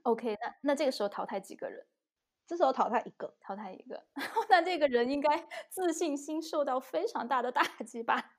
[0.04, 1.86] OK，那那这个时候淘汰几个人？
[2.46, 4.04] 这时候淘汰一个，淘汰一个。
[4.50, 8.32] 那这个人应该自信心受到非常大的打击吧？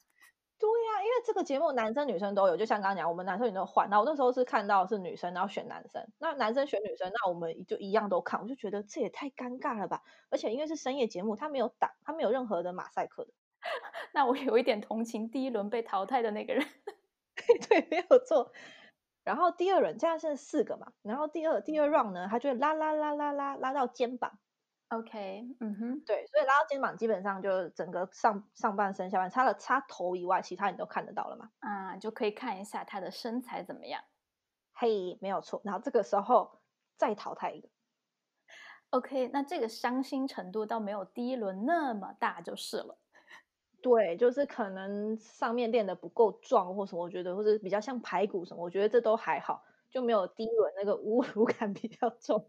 [0.62, 3.90] 对呀，因为这个节目男生女生都有，就像刚刚讲，我们男生女生换。
[3.90, 8.40] 那我那时候是看到是女生，然后选男生，那男生选女生，那我们就一样都看。
[8.40, 10.04] 我就觉得这也太尴尬了吧！
[10.30, 13.34] 而且因为是深夜节目，他没有打，他没有任何的马赛克的。
[14.14, 16.64] 那我有一点同情第一轮被淘汰的那个人。
[17.68, 18.52] 对，没有错。
[19.24, 20.94] 然后第二轮这样剩四个嘛？
[21.02, 24.40] 然后第二第二 round 呢，他就拉拉拉拉拉拉到肩膀。
[24.92, 31.50] OK，嗯哼，对，所以拉到肩膀基本上就整个上上半身、下半，除了插头以外，其他你都看得到了嘛？
[31.60, 34.02] 啊，就可以看一下他的身材怎么样。
[34.74, 35.62] 嘿，没有错。
[35.64, 36.60] 然后这个时候
[36.98, 37.70] 再淘汰一个。
[38.90, 43.00] OK，那这个伤心程度倒没有第一轮那么大就是了。
[43.82, 52.46] 对，就是可能上面练的不够壮或什么，我觉得或者比较像排骨什么，我觉得这都还好，就没有第一轮那个侮辱感比较重。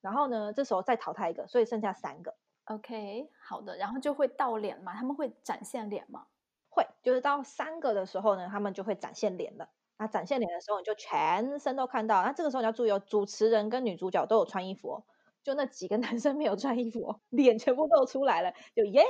[0.00, 2.34] 然后呢，这时候再淘汰一个，所以剩下三个。
[2.66, 3.76] OK，好的。
[3.76, 4.94] 然后就会到脸嘛？
[4.94, 6.26] 他们会展现脸吗？
[6.68, 9.68] 会，就是到三个的时候呢，他们就会展现脸了。
[9.98, 12.22] 那展现脸的时候，你就全身都看到。
[12.22, 15.04] 那这个时候你要注意哦，主持人跟女主角都有穿衣服哦，
[15.42, 19.02] 就那几个 男生没有穿衣服哦，脸全部露出来了，就耶，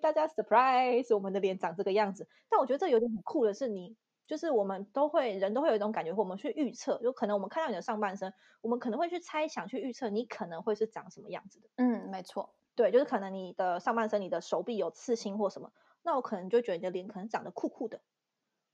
[0.00, 2.28] 大家 surprise，我们的脸长这个样子。
[2.48, 3.96] 但我觉得这有点很酷的是你。
[4.28, 11.68] 就是我们都会，人都会有一种感觉，我们去预测，就可能我们看到你的上半身，我们可能会去猜想、去预测你可能会是长什么样子的。
[11.76, 18.02] 嗯，没错，对，就是可能你的上半身、你的手臂有刺青或什么，那我可能就觉得你的脸可能长得酷酷的，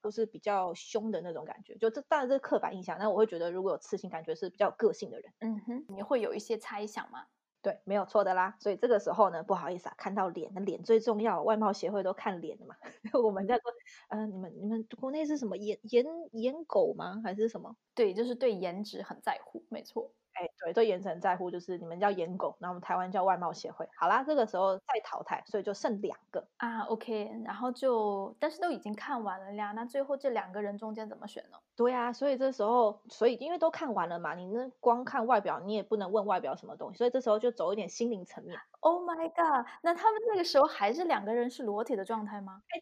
[0.02, 1.76] 或是比较凶的那种感觉。
[1.76, 5.32] 就这当然这是刻板印象，那我会觉得如果有刺青，感觉是比较有个性的人。
[5.40, 7.26] 嗯哼，你会有一些猜想吗？
[7.64, 8.55] 对，没有错的啦。
[8.61, 12.77] 所以这个时候呢，不好意思啊，看到脸，那脸最重要，外貌协会都看脸的嘛。
[13.24, 13.72] 我们叫做，
[14.11, 17.22] 呃，你们你们国内是什么颜颜颜狗吗？
[17.24, 17.74] 还是什么？
[17.94, 20.14] 对，就是对颜值很在乎，没错。
[20.35, 23.88] 哎，对，对颜值很在乎，就是你们叫颜狗，那我们台湾叫外貌协会。
[23.98, 26.81] 好啦，这个时候再淘汰，所以就剩两个啊。
[26.83, 31.59] OK，然后就，但是都已经看完了呀，那最后这两个人中间怎么选呢？
[31.76, 38.56] 对啊，所以这时候，所以因为都看完了嘛，你那光看外表，你也不能问外表什么东西，所以这时候就走一点心灵层面。
[38.80, 39.66] Oh my god！
[39.82, 42.60] 那他们那个时候还是两个人是裸体的状态吗？
[42.68, 42.80] 哎，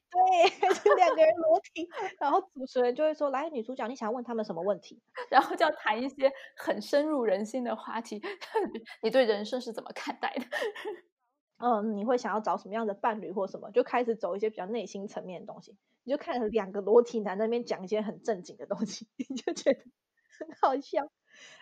[0.61, 1.89] 对， 是两个人裸体。
[2.19, 5.01] 然后主持人就会说：“来，女主角，你想要问他们什么问题？”
[5.31, 8.21] 然后就要谈一些很深入人心的话题。
[9.03, 10.45] 你对人生是怎么看待的？
[11.63, 13.71] 嗯，你会想要找什么样的伴侣或什么？
[13.71, 15.77] 就开始走一些比较内心层面的东西。
[16.03, 19.79] 你就看两个裸体男在那边讲一些很正经的东西， 你就觉得
[20.41, 21.09] 很好笑。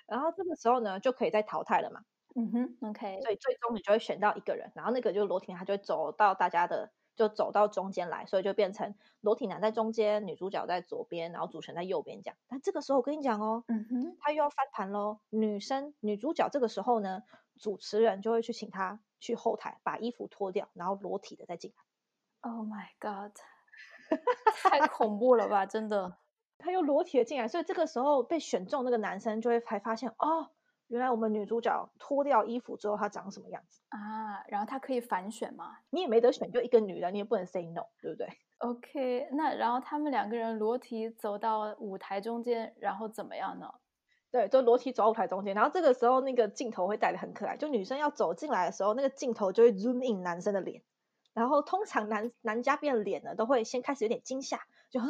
[0.07, 2.01] 然后这个时候呢，就可以再淘汰了嘛。
[2.35, 12.35] 嗯哼，OK，所以最终你就会选到一个人，然后那个就裸体，他就会走到大家的，就走到中间来，所以就变成裸体男在中间，女主角在左边，然后主持人在右边讲。
[12.49, 15.19] 但这个时候我跟你讲哦，嗯哼，他又要翻盘喽。
[15.29, 17.23] 女生女主角这个时候呢，
[17.59, 22.51] 主持人就会去请他去后台把衣服脱掉，然后裸体的再进来。
[22.51, 23.37] Oh my god，
[24.65, 26.17] 太恐怖了吧，真的。
[26.59, 30.51] 他又裸体的进来，所以这个时候被选中那个男生就会才发现哦。
[30.89, 34.43] 原来我们女主角脱掉衣服之后，她长什么样子啊？
[34.49, 35.79] 然后他可以反选吗？
[35.91, 38.29] 你也没得选，就一个女的，你也不能 say no，对不对
[38.59, 43.73] ？OK，那然后他们两个人裸体走到舞台中间，然后怎么样呢？
[44.31, 50.83] 对，就裸体走舞台中间，然后这个时候那个镜头会带的很可爱，就女生要走进来的时候，那个镜头就会 zoom in 男生的脸，
[51.33, 55.09] 然后通常男男嘉宾的脸呢，都会先开始有点惊吓，就哼，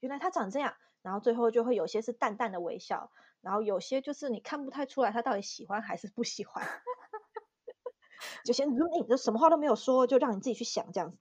[0.00, 3.10] 原来他长这样，然后最后就会有些是淡淡的微笑。
[3.40, 6.66] 然后有些就是你看不太出来他到底喜欢还是不喜欢，
[8.44, 11.18] 就先 zoom in，就什么话都没有说，就让你自己去想这样子。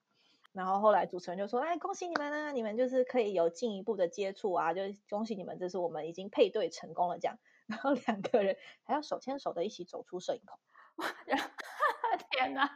[0.58, 10.58] 然后后来主持人就说：“哎，恭喜你们啊，你们就是可以有进一步的接触啊，就恭喜你们，这是我们已经配对成功了。”这样， 然后两个人还要手牵手的一起走出摄影棚。
[12.32, 12.68] 天哪！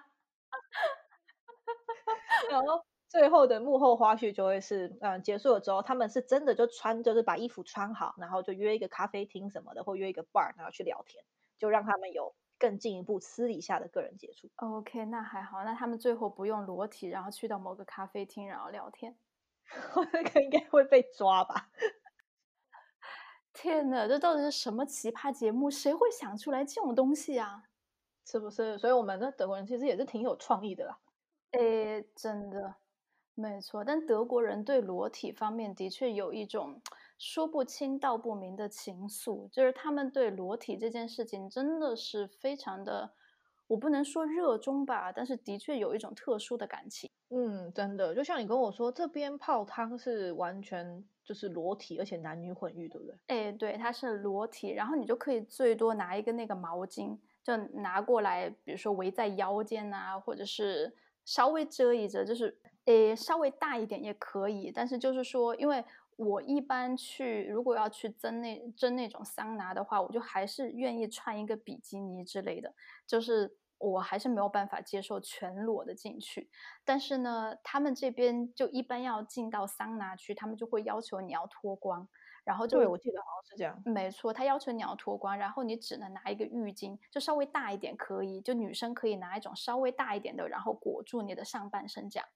[2.52, 2.86] 然后。
[3.12, 11.22] 最后的幕后花絮就会是，嗯，结束了之后，他们是真的就穿，就是把衣服穿好，然后就约一个咖啡厅什么的，或约一个 bar，然后去聊天，
[11.60, 14.48] 就让他们有更进一步私底下的个人接触。
[14.58, 19.18] OK，那还好，那他们最后不用裸体，然后去到某个咖啡厅，然后聊天，
[20.14, 21.72] 那个应该会被抓吧？
[23.52, 25.72] 天哪，这到底是什么奇葩节目？
[25.72, 27.64] 谁会想出来这种东西啊？
[28.28, 28.78] 是不是？
[28.78, 31.00] 所以我们的德国人其实也是挺有创意的啦。
[31.54, 32.76] 诶，真的。
[33.34, 36.82] 没错，但德国人对裸体方面的确有一种
[37.22, 43.14] 说不清道不明的情愫，就是他们对裸体这件事情真的是非常的，
[43.68, 47.08] 我不能说热衷吧，但是的确有一种特殊的感情。
[47.30, 53.16] 嗯，真的，就像你跟我说，这边泡汤是完全就是裸体，而且男女混浴，对不对？
[53.28, 60.92] 哎，对，它是裸体，然后你就可以最多拿一个那个毛巾，就拿过来，比如说围在腰间啊，或者是
[61.24, 64.72] 稍微遮一遮，就是诶稍微大一点也可以。
[64.74, 65.86] 但是就是说，因为
[66.26, 72.74] 我一般去如果要去蒸那蒸那种桑拿的话，我就还是愿意穿一个比基尼之类的，
[73.08, 73.58] 就是。
[73.84, 76.52] 我还是没有办法接受全裸的进去，
[76.86, 82.08] 但是呢，他们这边就一般要进到桑拿区，他们就会要求你要脱光，
[82.44, 92.28] 然后就对我记得好像是这样，没错，他要求你要脱光，然后你只能拿一个浴巾，就稍微大一点可以，就女生可以拿一种稍微大一点的，然后裹住你的上半身这样。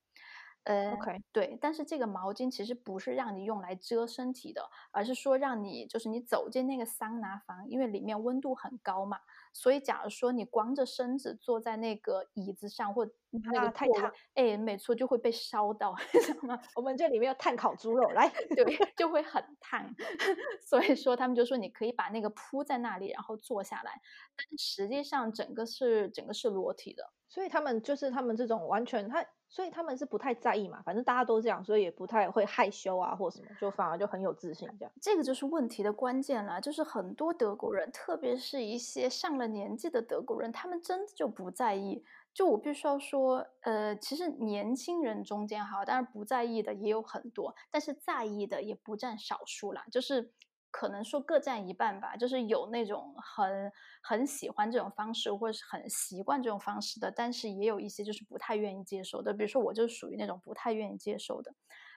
[0.65, 9.19] 呃，OK，对，但是这个毛巾其实不是让你用来遮身体的，而是说让你就是你走进那个桑拿房，因为里面温度很高嘛。
[9.54, 13.08] 所以，假如说你光着身子坐在那个椅子上，或
[13.54, 16.60] 那个太烫，哎，没错，就会被烧到， 知道吗？
[16.75, 18.65] 我们这里面有炭烤猪肉，来，对，
[18.97, 19.95] 就会很烫。
[20.67, 24.01] 所以说，他们就说你可以把那个铺在那里，然后坐下来，
[24.36, 27.13] 但实际上整个是整个是裸体的。
[27.28, 29.25] 所以他们就是他们这种完全他，
[29.56, 34.91] 所以他们是不太在意嘛，反正大家都这样，所以也不太会害羞啊或什么，就反而就很有自信这样。
[35.02, 42.04] 这个就是问题的关键了，就是很多德国人，特别是一些上了年纪的德国人，他们真的就不在意。
[42.34, 50.34] 就我必须要说，呃，其实年轻人中间哈，当然不在意的也有很多，但是在意的也不占少数啦，就是。
[50.78, 59.34] 可能说各占一半吧，就是有那种很很喜欢这种方式，或者是很习惯这种方式的，但是也有一些就是不太愿意接受的。
[59.34, 61.56] 比如说我就属于那种不太愿意接受的，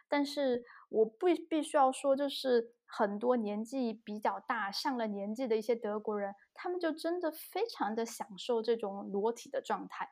[0.09, 10.09] 但是我不必须要说，就是很多年纪比较大、上了年纪的一些德国人，他们就真的非常的享受这种裸体的状态。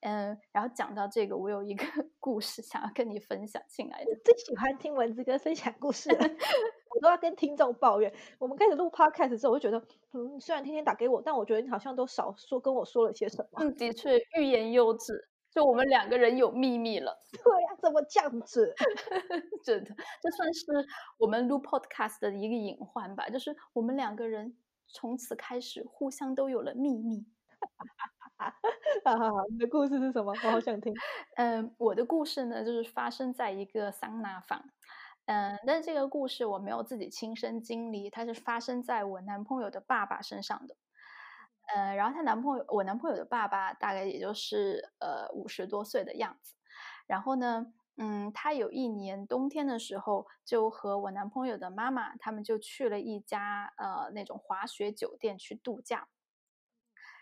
[0.00, 1.84] 嗯，然后讲到这个，我有一个
[2.18, 4.10] 故事想要跟你分享，亲爱的。
[4.24, 6.10] 最喜欢听文字跟分享故事，
[6.94, 8.12] 我都要跟听众抱怨。
[8.38, 13.60] 我们开始录 podcast 之后，我就觉得，嗯，虽然天天打给我，但我觉得你好像都少说跟我说了些什么。
[13.62, 17.16] 嗯，的确，欲言又止，就我们两个人有秘密了。
[17.44, 18.74] 对呀，怎么这样子？
[19.64, 20.64] 真的，这算是
[21.18, 23.28] 我们录 podcast 的一个隐患吧？
[23.30, 27.24] 就是我们两个人从此开始互相都有了秘密。
[29.04, 30.32] 哈哈，你的故事是什么？
[30.32, 30.92] 我好想听。
[31.36, 34.64] 嗯，我的故事呢，就是发生在一个桑拿房。
[35.26, 40.76] 嗯，但是这个故事我没有自己亲身经历，它是发生在我男朋友的爸爸身上的。
[41.74, 46.54] 呃，然后她男朋友，我男朋友的爸爸大概也就是呃五十多岁的样子。
[47.06, 56.08] 然后呢，嗯，他有一年冬天的时候，就和我男朋友的妈妈他们就去了一家呃那种滑雪酒店去度假。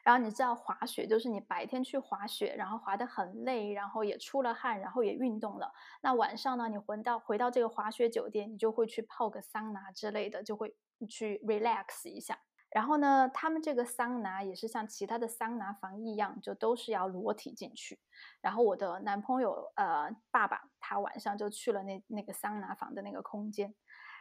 [0.05, 5.73] 然后你知道滑雪就是你白天去滑雪，然后滑得很累，然后也出了汗，然后也运动了。
[6.03, 10.75] 那晚上呢，你回到回到这个滑雪酒店，你就会去泡个桑拿之类的，就会
[11.09, 12.39] 去 relax 一下。
[12.71, 17.99] 然后呢，他们这个桑拿也是像其他的桑拿房一样，就都是要裸体进去。
[18.41, 23.75] 然后我的男朋友呃爸爸他晚上就去了那那个桑拿房的那个空间，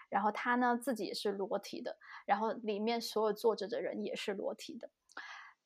[0.10, 4.90] 然后他呢自己也是裸体的，然后里面所有坐着的人也是裸体的。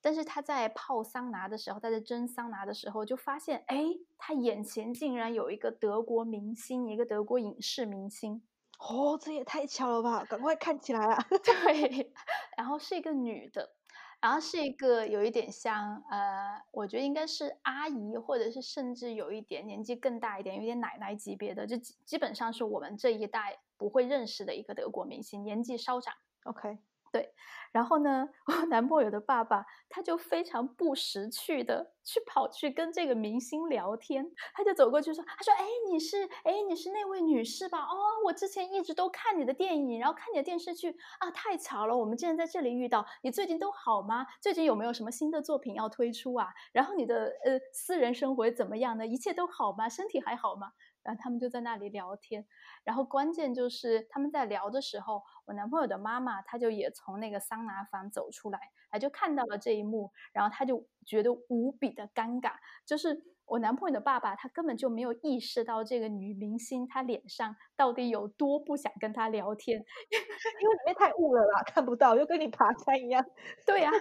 [0.03, 3.85] 但是他在泡桑拿的时候，他在蒸桑拿的时候，就发现，哎，
[4.17, 8.43] 他眼前竟然有一个德国明星，一个德国影视明星。
[8.79, 10.25] 哦，这也太巧了吧！
[10.25, 11.25] 赶快看起来啊！
[11.29, 12.11] 对，
[12.57, 13.71] 然后是一个女的，
[14.19, 26.13] 然后是一个有一点像，呃，我觉得应该是阿姨，或者是甚至有一点年纪更大一点，有点奶奶级别的，就基本上是我们这一代不会认识的一个德国明星，年纪稍长。
[26.43, 26.77] OK。
[27.13, 27.31] 对，
[27.71, 37.81] 然后呢，我男朋友的爸爸他就非常不识趣的去跑去跟这个明星聊天，他就走过去说：“他说，哎，你是，哎，你是那位女士吧？
[37.81, 37.95] 哦，
[38.25, 43.05] 我之前一直都看你的电影，然后看你的电视剧啊，太巧了，我们竟然在这里遇到。
[43.21, 44.25] 你最近都好吗？
[44.41, 46.47] 最近有没有什么新的作品要推出啊？
[46.71, 49.05] 然后你的呃私人生活怎么样呢？
[49.05, 49.87] 一切都好吗？
[49.87, 50.71] 身体还好吗？”
[51.03, 52.45] 然后他们就在那里聊天，
[52.83, 62.53] 然后关键就是他们在聊的时候，我男朋友的妈妈他就也从那个桑拿房走出来，他就看到了这一幕，然后他就觉得无比的尴尬，
[62.85, 63.32] 就是。
[63.53, 69.77] 我男朋友的爸爸，他根本就没有意识到这个女明星她脸上到底有多不想跟他聊天，
[70.59, 73.23] 因为里面太雾了啦，看不到，就跟你爬山一样。
[73.63, 73.91] 对呀，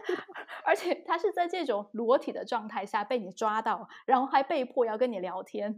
[0.64, 5.70] 而且他是在这种裸体的状态下被你抓到，然后还被迫要跟你聊天。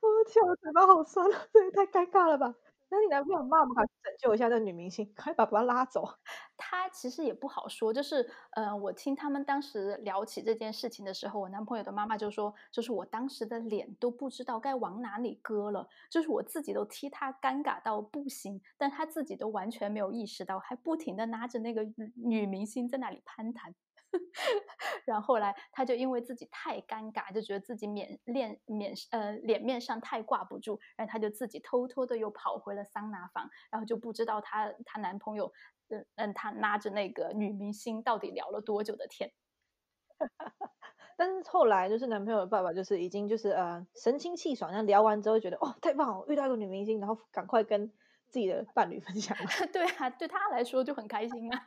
[0.00, 2.54] 我 天，我嘴巴好酸啊，这也太尴尬了吧？
[2.94, 6.04] 那你男朋友骂我们赶快拯救一下这女明星，快把把她拉走。
[6.56, 21.82] 他其实也不好说，就是呃，我听他们当时聊起这件事情的时候，我男朋友的妈妈就说，就是我当时的脸都不知道该往哪里搁了，就是我自己都替他尴尬到不行，但他自己都完全没有意识到，还不停的拿着那个
[22.14, 23.74] 女明星在那里攀谈。
[25.04, 35.52] 然后后来，他就因为自己太尴尬，就觉得自己面脸面呃脸面上太挂不住，然后他就自己偷偷的又跑回了桑拿房，然后就不知道她她男朋友
[35.88, 39.32] 嗯嗯他拉着那个女明星到底聊了多久的天。
[41.16, 47.88] 但是后来就是男朋友的爸爸就是已经就是呃神清气爽，然后聊完之后觉得哦太棒了，遇到一个女明星，然后赶快跟
[48.28, 49.36] 自己的伴侣分享。
[49.72, 51.66] 对啊，对他来说就很开心啊。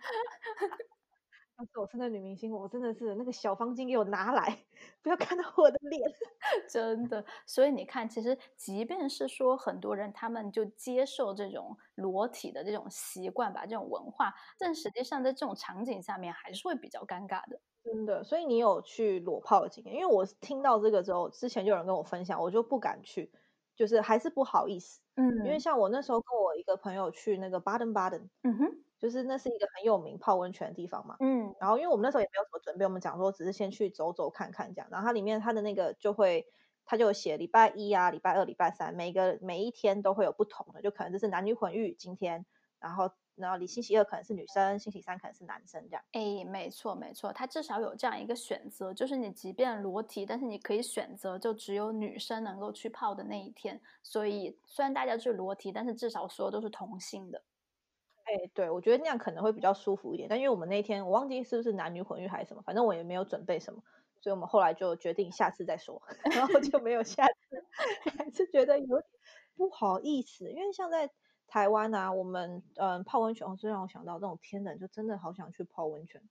[1.58, 4.64] 要是我是那女明星，我真的是那个小方巾给我拿来，
[5.01, 6.01] 不要看到我的脸，
[6.70, 7.24] 真的。
[7.47, 17.60] 所以你看，其实即便是说很多人他们就接受这种裸体的这种习惯吧，这种文化，但实际上在这种场景下面还是会比较尴尬的。
[17.84, 18.24] 真的。
[18.24, 19.93] 所以你有去裸泡的经验？
[19.95, 23.32] 因为我听到这个之后，之前就有人跟我分享，我就不敢去，
[23.76, 25.01] 就是还是不好意思。
[25.16, 28.84] 嗯，因为像我那时候跟我一个朋友去那个巴登巴登，嗯哼。
[28.99, 36.45] 就是那是一个很有名泡温泉的地方嘛，嗯，然后因为我们那时候也没有什么准备，我们讲说只是先去走走看看这样，然后它里面它的那个就会，
[36.85, 42.45] 它就写礼拜一啊、礼拜二、礼拜三，每个每一天都会有不同的，就可能这是男女混浴今天，
[42.79, 46.03] 然后然后你星期二可能是女生，星期三可能是男生这样。
[46.13, 57.43] 哎，没错没错，它至少有这样一个选择，就是你即便裸体，但是你可以选择就只有女生能够去泡的那一天，所以虽然大家是裸体，但是至少说都是同性的。
[58.28, 60.28] 哎，对，我觉得那样可能会比较舒服一点。
[60.30, 63.82] 但因为我们那天我忘记是不是男女混浴还是什么，反正我也没有准备什么，
[64.19, 66.01] 所以我们后来就决定下次再说，
[66.36, 67.34] 然后就没有下次。
[68.17, 69.03] 还是觉得有点
[69.55, 71.09] 不好意思，因为像在
[71.47, 76.21] 台湾啊，我们嗯泡温泉，最让我想到这种天冷，就真的好想去泡温泉。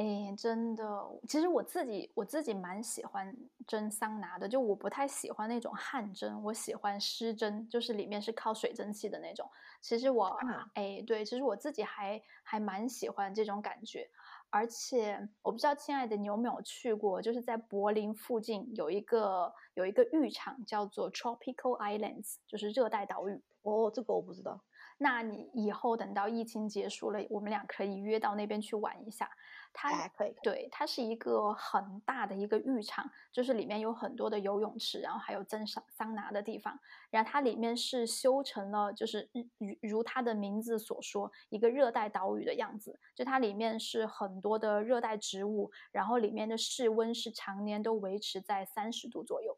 [0.00, 0.84] 哎，真的，
[1.28, 3.36] 其实我自己我自己蛮喜欢
[3.66, 9.46] 蒸桑拿的，就我不太喜欢那种汗蒸，我喜欢湿蒸，就是里面是靠水蒸气的那种。
[9.82, 10.34] 其实我，
[10.72, 14.08] 哎，对，其实我自己还还蛮喜欢这种感觉。
[14.48, 23.38] 而且我不知道亲爱的你有没有去过，就是在柏林附近有一个有一个浴场叫做 Tropical Islands，就是热带岛屿。
[23.62, 24.58] 哦，这个我不知道。
[24.96, 29.30] 那你以后等到疫情结束了，我们俩可以约到那边去玩一下。
[29.72, 36.78] 它可以，对，它是一个很大的一个浴场，就是里面有很多的游泳池，然后还有蒸桑桑拿的地方。
[37.10, 42.98] 然后它里面是修成了，就是如如它的名字所说，一个热带岛屿的样子。
[43.14, 49.56] 就它里面是很多的热带植物，然后里面的室温是常年都维持在三十度左右。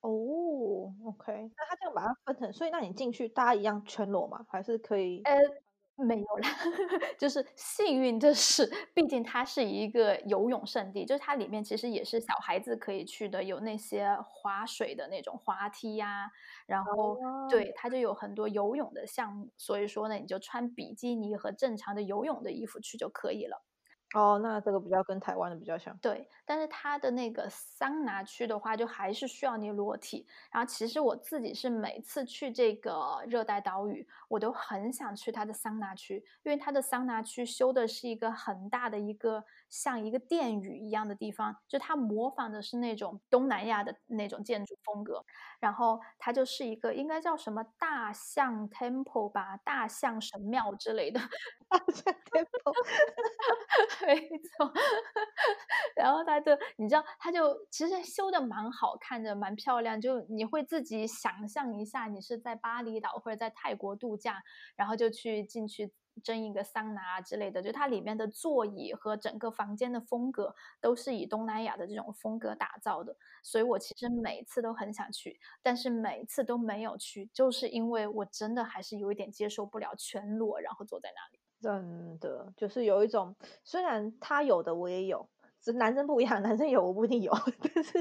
[0.00, 4.44] 哦，OK，那它这样把它分成，所以那你进去大家一样全裸吗？
[4.50, 5.22] 还是可以？
[5.24, 5.32] 呃。
[5.98, 6.48] 没有啦，
[7.18, 16.30] 就是幸运的是，毕竟它是一个游泳圣地，就是它里面其实也是小孩子可以去的，有那些划水的那种滑梯呀，
[16.66, 17.16] 然后
[17.48, 23.62] 对它就有很多游泳的项目，所以说呢，你就穿比基尼和正常的游泳的衣服去就可以了。
[24.14, 25.96] 哦，那这个比较跟台湾的比较像。
[26.00, 30.24] 对，但是它的那个桑拿区的话，就还是需要你裸体。
[30.52, 45.24] 然后其实我自己是每次去这个热带岛屿，我都很想去它的桑拿区，因为它的桑拿区修的是一个很大的一个像一个殿宇一样的地方，就它模仿的是那种东南亚的那种建筑风格。
[45.58, 51.18] 然后它就是一个应该叫什么大象 temple 吧，大象神庙之类的。
[51.68, 52.74] 大象 temple。
[54.06, 54.72] 没错，
[55.96, 60.00] 然后他就，你知道，他就其实修的蛮好看的，蛮漂亮。
[60.00, 64.42] 就你会自己想象一下，你是在巴厘岛或者在泰国度假，
[64.76, 65.92] 然后就去进去
[66.22, 67.62] 蒸一个桑拿之类的。
[67.62, 73.16] 就它里面的座椅和整个房间的风格都是以东南亚的这种风格打造的。
[73.42, 81.43] 所以我其实每次都很想去，但是每次都没有去，就是因为我真的还是有一点接受不了全裸，然后坐在那里。
[81.64, 83.34] 真的就是有一种，
[83.64, 85.26] 虽然他有的我也有，
[85.62, 87.32] 只男生不一样， 男生有我不一定有，
[87.74, 87.98] 但是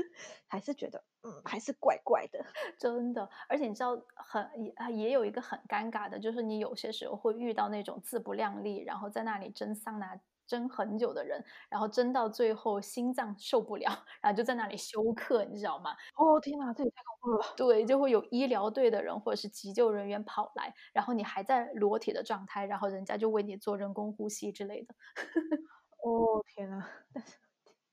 [0.50, 2.44] 还是觉得，嗯，还是怪怪的。
[2.78, 10.20] 真的，而且你知道，很也也有一个很尴尬的，就是你有些时候会遇到那种自不量力，然后在那里蒸桑拿。
[10.48, 15.92] 蒸很久的人，然后争到最后心脏受不了，然后就在那里休克，你知道吗？
[16.16, 17.46] 哦天哪，这也太恐怖了！
[17.58, 24.94] 对，就会有医疗队的人或者是急救人员跑来，然后你还在裸体的状态，然后人家就为你做人工呼吸之类的。
[26.04, 26.90] 哦天哪，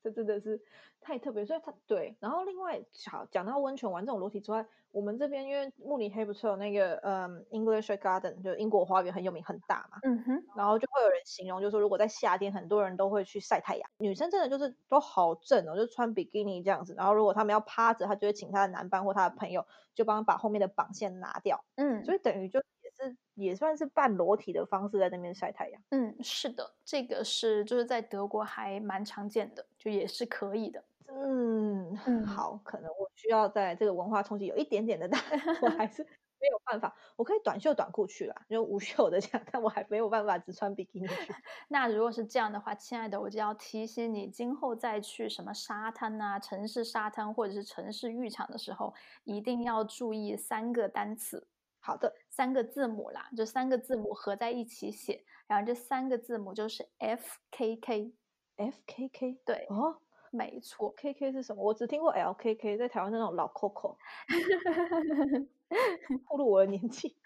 [0.03, 0.61] 这真真的是
[1.01, 2.15] 太特别，所以它对。
[2.19, 16.93] 然后另外，好讲到温泉玩这种裸体之外，我们这边因为慕尼黑不是有那个嗯 English Garden，就英国花园很有名很大嘛，嗯哼，然后就会有人形容，就是说如果在夏天，很多人都会去晒太阳，女生真的就是都好正哦，就穿比基尼这样子。
[16.95, 25.81] 然后如果他们要趴着，他就会请他的男伴或他的朋友就帮他把后面的绑线拿掉，嗯，所以等于就也是也算是半裸体的方式在那边晒太阳。
[25.89, 30.83] 嗯，是的，这个是就是在德国还蛮常见的，就也是可以的。
[31.13, 35.19] 嗯嗯好，可能我需要在这个文化冲击有一点点的，但
[35.61, 36.03] 我还是
[36.41, 36.95] 没有办法。
[37.15, 41.33] 我可以短袖短裤去啦，就无袖的这样，但我还没有办法只穿比基尼去。
[41.69, 48.93] 那如果是这样的话，亲爱的，我就要提醒你，今后再去什么沙滩啊、城市沙滩或者是城市浴场的时候，
[49.23, 51.47] 一定要注意三个单词、
[51.79, 58.13] 好的，三个字母啦，这三个字母合在一起写，然后这三个字母就是 F K K。
[58.57, 59.97] F K K 对，哦
[60.33, 60.89] 没错。
[60.95, 61.61] ，K K 是什么？
[61.61, 63.97] 我只听过 L K K，在台湾那种老 Coco，
[66.25, 67.17] 暴露我的年纪。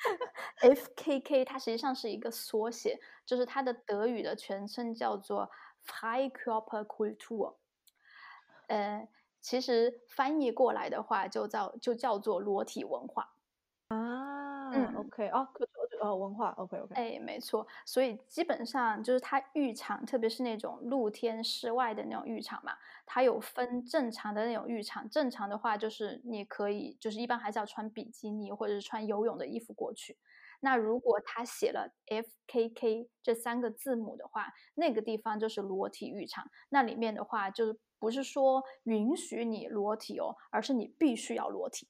[0.62, 5.49] FKK 它实际上是一个缩写，就是它的德语的全称叫做
[5.86, 7.58] Freikörperkultur。
[8.68, 9.08] 呃，
[9.39, 13.36] 其实翻译过来的话，就叫就叫做裸体文化。
[13.89, 15.64] 啊嗯，OK，哦，可
[16.06, 22.74] 哦，文化，OK OK，哎，没错，所以基本上就是它浴场，特别是那种露天室外的那种浴场嘛，
[23.06, 25.10] 它有分正常的那种浴场。
[25.10, 30.18] 正常的话，就是你可以，就是一般还是要穿比基尼或者是穿游泳的衣服过去。
[30.62, 36.49] 那如果它写了 FKK 这三个字母的话，那个地方就是裸体浴场。
[36.70, 41.88] 那里面的话，就是不是说允许你裸体哦，而是你必须要裸体。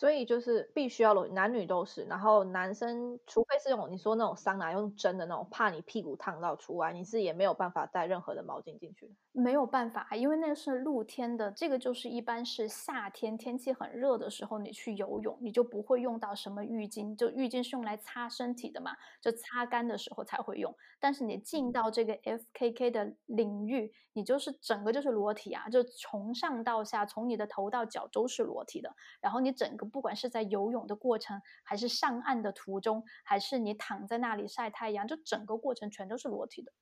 [0.00, 2.04] 所以就是必须要裸，男女都是。
[2.04, 9.14] 然后男生，除非是用你说那种桑拿用蒸的那种，怕你屁股烫到除外，你是也没有办法带任何的毛巾进去。
[9.32, 20.74] 没有办法，因为那个是露天的，这个就是一般是夏天天气很热的时候，你去游泳，你就不会用到什么浴巾，就浴巾是用来擦身体的嘛，就擦干的时候才会用。
[20.98, 28.92] 但是你进到这个 FKK 的领域，你就是整个就是裸体啊，就从上到下，从你的头到脚都是裸体的。
[29.20, 36.72] 然后你整个不管是在游泳的过程，还是上岸的途中，还是你躺在那里晒太阳，就整个过程全都是裸体的。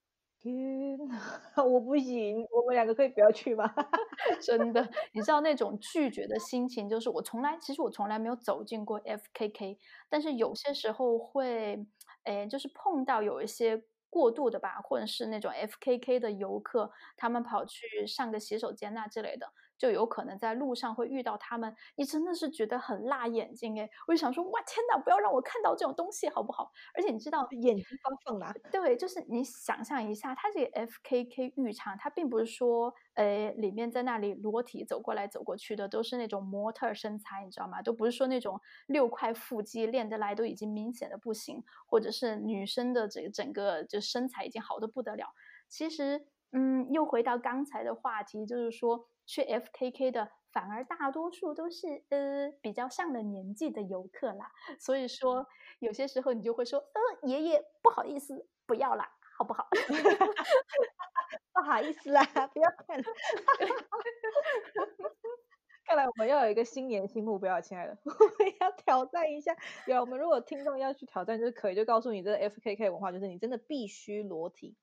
[0.43, 1.17] 天哪，
[1.65, 3.65] 我不行，我们两个可以不要去吗？
[4.41, 9.79] 真的，你知道那种拒绝的心情，就是我从来，其实我从来没有走进过 FKK，
[10.09, 11.85] 但是有些时候会，
[12.23, 26.71] 哎，就是碰到有一些过度的吧，或者是那种 FKK 的游客，他们跑去上个洗手间呐、之类的，就有可能在路上会遇到他们，你真的是觉得很辣眼睛诶，我就想说，哇，天哪，不要让我看到这种东西好不好？
[26.95, 28.53] 而且你知道，眼睛发放啦。
[28.71, 37.81] 对，就是你想象一下，它这个 FKK 浴场，它并不是说，呃，里面在那里裸体走过来走过去的都是那种模特儿身材，你知道吗？
[37.81, 45.29] 都不是说那种六块腹肌练得来都已经明显的不行，或者是女生的这个整个就身材已经好的不得了。
[45.69, 50.33] 其实，嗯，又回到刚才的话题，就是说去 FKK 的。
[50.51, 54.51] 反而大多数都是呃比较上了年纪的游客啦，
[54.81, 55.47] 所以说
[55.79, 59.07] 有些时候你就会说，呃，爷爷不好意思，不要啦，
[59.37, 59.69] 好不好？
[61.53, 63.05] 不好意思啦，不要看了。
[65.85, 69.55] 看来我们要有一个新年新目标，亲爱的， 我们要挑战一下。
[69.87, 74.75] 有我们如果听众要去挑战，就是可以，就告诉你这个 FKK 文化，就是你真的必须裸体，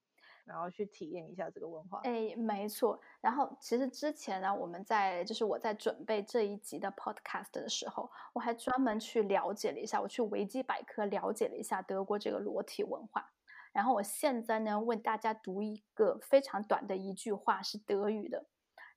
[0.46, 2.00] 然后去体验一下这个文化。
[2.04, 3.00] 哎，没错。
[3.20, 13.32] 然后其实之前呢，我们在就是我在准备这一集的 podcast 的时候，我还专门去了解了一下，我去维基百科了解了一下德国这个裸体文化。
[13.74, 18.46] 然后我现在呢，为大家读一个非常短的一句话，是德语的。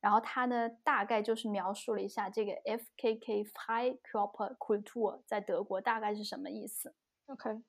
[0.01, 6.95] 然后它呢，大概就是描述了一下这个 FKK Freikörperkultur 在德国大概是什么意思。
[7.27, 7.61] OK，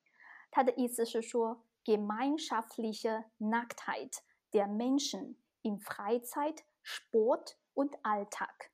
[0.52, 4.22] 它的意思是说，gemeinschaftliche Nacktheit
[4.54, 8.70] der Menschen in Freizeit, Sport und Alltag。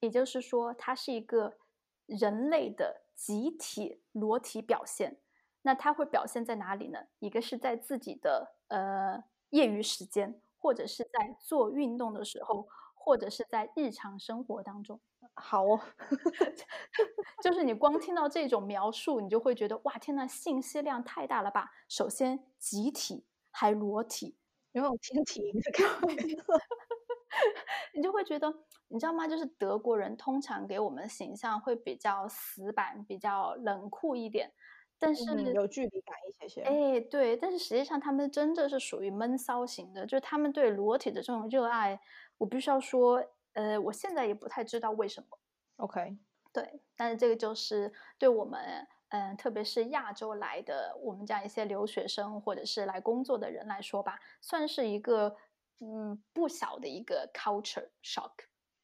[0.00, 1.58] 也就是说，它是一个
[2.06, 5.20] 人类的集体裸体表现。
[5.60, 6.98] 那它会表现在哪里呢？
[7.18, 14.98] 一个是在自己的呃业余时间，或者是在做运动的时候，或者是在日常生活当中。
[15.40, 15.80] 好哦，
[17.42, 21.70] 就是你光听到这种描述，你就会觉得哇，天呐，信息量太大了吧！
[21.88, 24.36] 首先集体还裸体，
[24.72, 26.36] 有种天体营的感觉。
[27.94, 28.52] 你就会觉得，
[28.88, 29.26] 你知道吗？
[29.28, 34.52] 就是德国人通常给我们的形象会比较死板、比较冷酷一点。
[35.00, 35.24] 但是
[35.54, 36.62] 有距离感一些些。
[36.62, 42.00] 哎，对，但是实际上他们真的是属于闷骚型的，就是他们对裸体的这种热爱，
[42.38, 43.24] 我必须要说，
[43.54, 45.38] 呃，我现在也不太知道为什么。
[45.76, 46.16] OK，
[46.52, 55.36] 对，但是这个就是对我们，嗯，特别是亚洲来的我们这样一些留学生或者是来工作的人来说吧，算是一个
[55.80, 58.32] 嗯不小的一个 culture shock。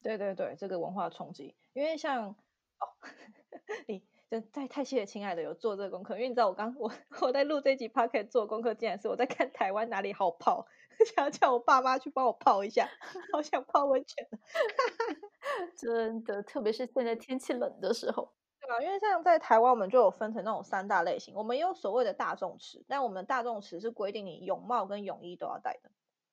[0.03, 2.85] 对对对，这个文化冲击，因为像哦，
[3.89, 6.93] 你就在太谢谢亲爱的有做这个功课，因为你知道我刚我
[7.23, 10.67] 我在录这集 p o c k e t 做功课，竟然是我在看台湾哪里好泡，
[11.15, 12.89] 想要叫我爸妈去帮我泡一下，
[13.33, 14.27] 好想泡温泉，
[15.77, 18.81] 真的，特别是现在天气冷的时候，对吧？
[18.83, 25.91] 因为像在台湾，我们就有分成那种三大类型，我们有所谓的大众池，但我们大众池是规定你泳帽跟泳衣都要戴的。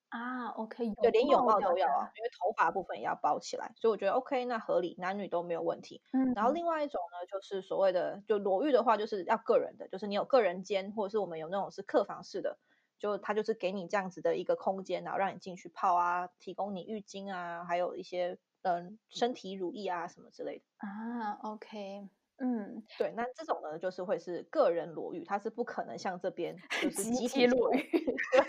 [0.09, 6.01] 啊，OK，对，连泳帽都要啊，因为头发部分也要包起来，所以我觉得 OK，那合理，男女都没有问题。
[6.11, 12.57] 嗯，然后另外一种呢，就是所谓的就裸浴的话，就是要个人的，就是你有个人间，或者是我们有那种是客房式的，
[13.01, 20.63] 就他就是给你这样子的一个空间，然后让你进去泡啊，提供你浴巾啊，还有一些嗯身体乳液啊什么之类的。
[20.87, 22.07] 啊，OK。
[22.37, 28.41] 嗯，对，那这种呢，就是会是个人裸浴，它是不可能像这边就是集体裸浴， 对，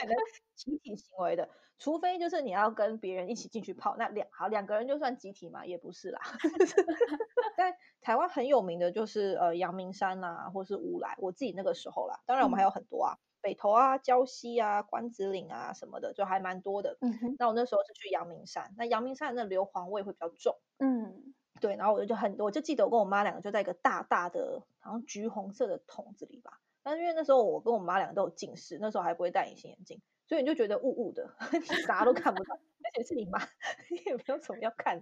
[0.00, 0.14] 可能
[0.54, 6.20] 集体行为的，除非就是你要跟别人一起进去泡，那两好两个人就算集体嘛，也不是啦。
[7.56, 16.98] 但台湾很有名的就是呃阳明山呐，或是乌来，我自己那个时候啦，当然我们还有很多啊，北投啊、礁溪啊、关子岭啊什么的，就还蛮多的。
[17.00, 20.56] 嗯哼，那我那时候是去阳明山，那阳明山的硫磺味会比较重。
[20.78, 21.34] 嗯。
[21.60, 26.60] 对，然后我就很，我就记得我跟我妈两个就在一个大大的，好像橘红色的桶子里吧。
[26.82, 32.54] 但是因为那时候我跟我妈两个都有近视，那时候还不会戴隐形眼镜，所以你就觉得雾雾的， 你啥都看不到。
[32.80, 33.38] 而且是你妈，
[33.90, 34.98] 你也没有什么要看，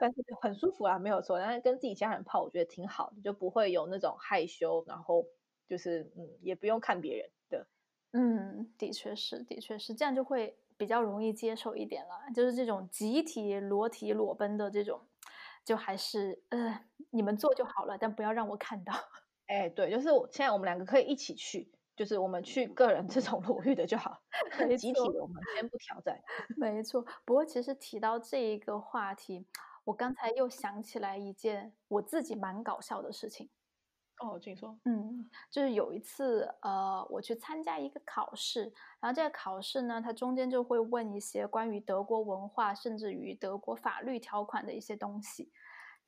[0.00, 1.38] 但是很舒服啊，没有错。
[1.38, 5.24] 但是跟自己家人泡，我觉得挺好的，就不会有那种害羞，然后
[5.68, 7.66] 就是嗯，也不用看别人的。
[8.12, 12.32] 嗯，的确是，的确是，这样就会比较容易接受一点了。
[12.34, 15.06] 就是这种集体裸体裸奔的这种。
[15.64, 18.92] 就还是呃，你们做就好了，但不要让我看到。
[19.50, 24.16] 哎，对，就是我现在我们两个可以一起去，就是我们去个人这种裸浴的就好，
[24.78, 26.22] 集体的我们先不挑战。
[26.56, 29.44] 没错，不过其实提到这一个话题，
[29.82, 33.50] 我刚才又想起来一件我自己蛮搞笑的事情。
[34.22, 34.78] 哦，请说。
[34.84, 45.50] 嗯，就是有一次，呃，我去参加一个考试，然后这个考试呢，它中间就会问一些关于德国文化，甚至于德国法律条款的一些东西。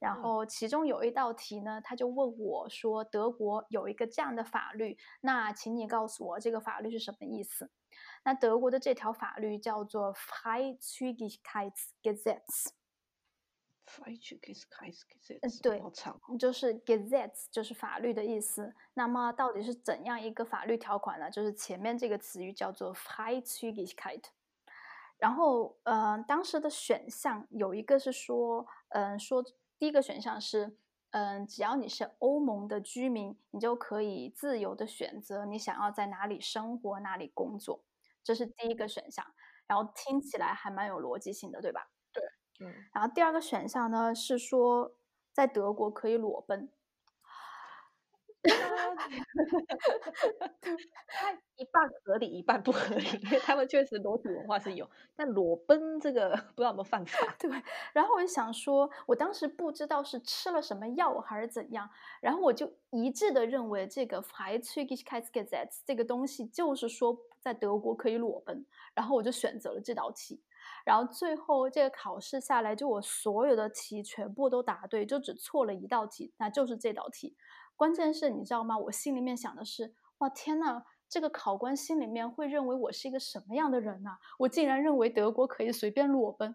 [0.03, 7.71] 然后其中有一道题呢，他就问我说：“德国有一个这样的法律，那请你告诉我这个法律是什么意思？”
[8.25, 12.71] 那德国的这条法律叫做 “Freizügigkeitsgesetz”。
[15.63, 15.81] 对，
[16.39, 18.75] 就是 Gesetz 就是法律的意思。
[18.95, 21.31] 那么到底是怎样一个法律条款呢？
[21.31, 24.25] 就是前面这个词语叫做 Freizügigkeit。
[25.19, 29.45] 然后，呃，当时的选项有一个是说，嗯，说
[29.83, 30.77] 第一个选项是，
[31.11, 37.83] 嗯，只要你是欧盟的居民，你就可以自由的选择你想要在哪里生活、哪里工作，
[38.23, 39.27] 这是第一个选项。
[39.67, 41.91] 然后听起来还蛮有逻辑性的，对吧？
[42.13, 42.23] 对，
[42.65, 44.95] 嗯然后第二个选项呢是说，
[45.33, 46.71] 在德国可以裸奔，
[51.09, 57.19] 它一半合理，一半不合理，因为他们确实裸体文化是有，但裸奔这个 不知道有没有犯法。
[57.39, 57.51] 对，
[57.93, 61.89] 然后我就想说，我当时不知道是吃了什么药还是怎样，
[62.21, 70.43] 然后我就一致的认为这个 Freizügigkeitsgesetz 这个东西就是说在德国可以裸奔，然后我就选择了这道题。
[70.85, 77.37] 然后最后这个考试下来，就我所有的题全部都答对，就只错了一道题，那就是这道题。
[77.83, 78.79] 关键是你知道吗？
[78.79, 84.11] 我心里面想的是，哇天呐，这个考官心里面会认为我是一个什么样的人呢？
[84.39, 86.55] 我竟然认为德国可以随便裸奔。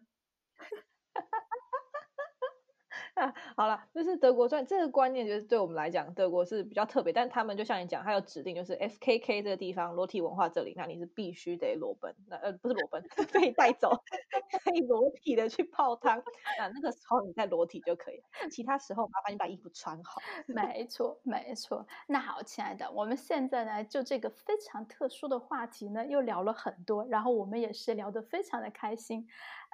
[3.58, 7.12] 好了，就是德国钻这个观念，就是对我们来讲，德国是比较特别。
[7.12, 13.04] 但他们就像你讲，他有指定，就是 F K K 这个地方裸体文化这里，那你是必须得裸奔，那呃不是裸奔，
[13.34, 13.90] 被带走，
[14.64, 16.22] 可以裸体的去泡汤。
[16.60, 20.22] 那那个时候你再裸体就可以，其他时候麻烦你把衣服穿好。
[20.48, 21.86] 没错，没错。
[22.08, 29.28] 那好，亲爱的，我们现在呢，就这个非常特殊的话题呢，又聊了很多，然后我们也是聊得非常的开心。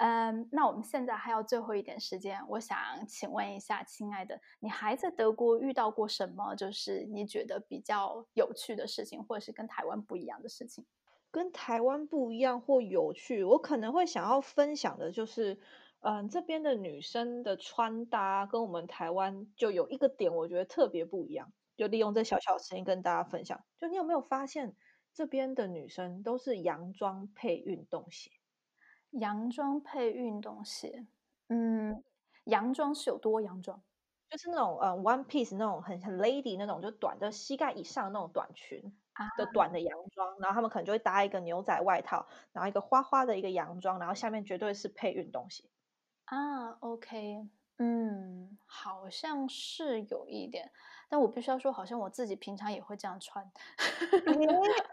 [0.06, 2.78] 嗯，那我们现在还有最后一点时间，我想
[3.08, 6.54] 请问一下，亲爱的，你还在德国遇到过什么？
[6.56, 10.86] 就是你觉得比较有趣的事情，或者是跟台湾不一样的事情？
[11.32, 15.58] 跟台湾不一样或有趣，我可能会想要分享的就是，
[16.02, 21.54] 嗯，这边的女生的穿搭跟我们台湾就有一个点，我觉得特别不一样。
[21.78, 24.76] 就利用这小小时间跟大家分享，就你有没有发现，
[25.14, 28.32] 这边的女生都是洋装配运动鞋？
[29.14, 31.06] 洋装配运动鞋，
[31.50, 32.04] 嗯，
[32.46, 33.82] 洋装是有多洋装？
[34.30, 38.82] 就是那种呃 one piece 那种很很 lady 那种，就短的膝盖以上那种短裙
[39.38, 45.64] 的短的洋装，然后他们可能就会搭一个牛仔外套，然后一个花花的一个洋装，然后下面绝对是配运动鞋。
[46.26, 47.48] 啊，OK，
[47.78, 50.72] 嗯，好像是有一点，
[51.08, 53.52] 但我必须要说，好像我自己平常也会这样穿。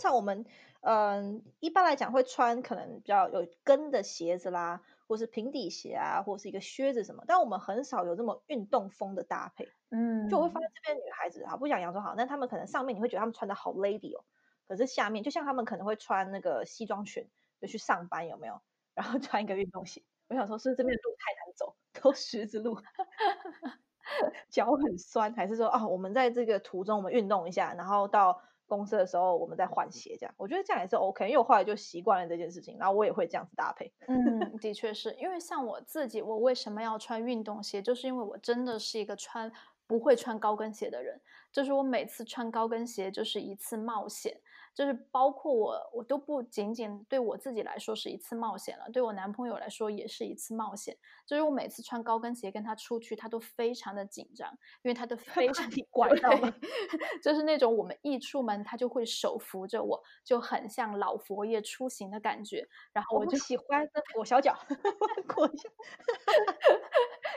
[0.00, 0.44] 通常我们
[0.80, 4.80] 嗯，一般来讲会穿可能比较有跟的鞋子啦。
[5.10, 9.74] 或是平底鞋啊，或是一个靴子什么，但我们很少有这么运动风的搭配。
[9.90, 14.24] 嗯，就我会发现这边女孩子啊，不讲洋装好，但她们可能上面你会觉得她们穿的好 lady 哦，
[14.68, 17.28] 可是下面就像她们可能会穿那个西装裙
[17.60, 18.62] 就去上班有没有？
[18.94, 22.76] 然后穿一个运动鞋，我想说是这边的路太难走，都十字路，
[24.48, 28.40] 脚很酸，还是说哦，我们在这个途中我们运动一下，然后到。
[28.70, 33.92] 公司的时候，我们在换鞋，这样我觉得这样也是 OK，因为我后来就习惯了这件事情，然后我也会这样子搭配。
[34.06, 39.50] 嗯，的确是因为像我自己，我为什么要穿运动鞋，就是因为我真的是一个穿
[39.86, 41.20] 不会穿高跟鞋的人，
[41.52, 44.40] 就是我每次穿高跟鞋就是一次冒险。
[44.80, 50.96] 就是包括我，我都不仅仅对我自己来说是一次冒险了，对我男朋友来说也是一次冒险。
[51.26, 54.50] 就是我每次穿高跟鞋跟他出去，他都非常的紧张，
[54.80, 56.50] 因为他都 非常拐到了，
[57.22, 62.66] 就是那种我们一出门他就会手扶着我，就很像老佛爷出行的感觉。
[62.94, 64.58] 然后我就喜欢裹小脚，
[65.28, 65.68] 裹一下，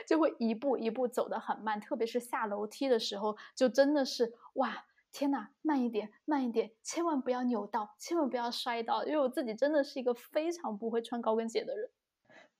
[0.08, 4.86] 就会一步一步走得很慢，特别是下楼梯的时候，就真的是哇。
[5.14, 11.88] 天呐，慢一点，慢一点，千万不要扭到，千万不要摔到，因为我自己真的是一个非常不会穿高跟鞋的人。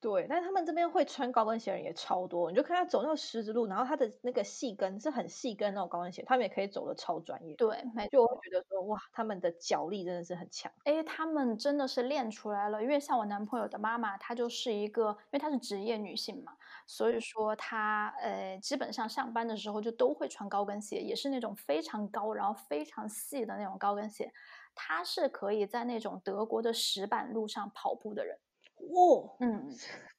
[0.01, 7.57] 对，但是他们这边会穿高跟鞋的人也超多，你就看他走那个十字路，然后他的那个细跟是很细跟那种高跟鞋，他们也可以走的超专业。
[7.57, 7.83] 对，
[8.13, 10.71] 就我会觉得说哇，他们的脚力真的是很强。
[10.85, 16.53] 哎，他们真的是练出来了，因为像我男朋友的妈妈，她就是一个，因为她是职业女性嘛，
[16.87, 24.33] 所以说他呃基本上上班的时候就都会穿高跟鞋，也是那种非常高，然后非常细的那种高跟鞋。
[24.75, 28.37] 他是可以在那种德国的石板路上跑步的人。
[28.77, 29.71] 哦，嗯，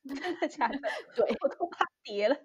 [0.08, 0.80] 真的假的？
[1.16, 2.36] 对我都怕跌了，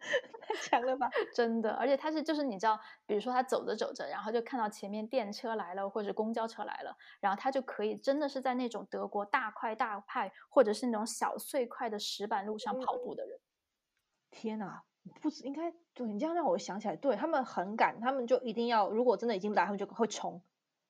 [0.42, 1.08] 太强了吧？
[1.34, 13.39] 真的，而且他是就是你知道，比如说他走着走着，然后就看到前面电车来了，或者公交车来了，然后他就可以真的是在那种德国大块大块，或者是那种小碎块的石板路上跑步的人。
[14.30, 14.82] 天哪，
[15.20, 20.42] 不止应该对你这样让我想起来，对他们很赶，他们就一定要，如果真的已经来，他们就会冲。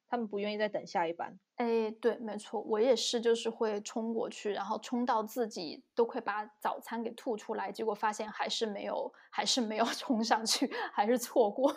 [0.09, 1.39] 他们不愿意再等下一班。
[1.55, 11.73] 哎，对，没错，我也是，就是会冲过去，然后冲到自己都快把早餐给吐出来，结果发现还是没有，还是没有 冲上去，还是错过，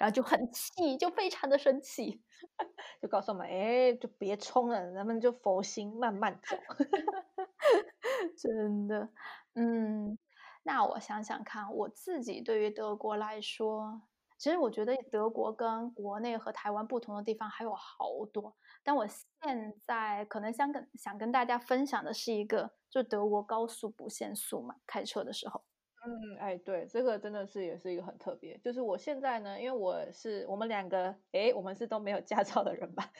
[0.00, 2.20] 然后就很气，就非常的生气，
[3.00, 6.56] 就告诉我们，哎，就别冲了，咱们就佛心慢慢走。
[8.36, 9.08] 真的，
[9.54, 10.18] 嗯，
[10.66, 14.02] 那我想想看，我自己对于德国来说。
[14.36, 25.64] 其实我觉得德国跟国内和台湾不同的地方还有好多，但我现在可能想跟想跟大家分享的是一个，就德国高速不限速嘛，开车的时候。
[26.04, 28.58] 嗯，哎，对，这个真的是也是一个很特别。
[28.58, 33.10] 就是我现在呢，因为我是我们两个，哎，我们是都没有驾照的人吧？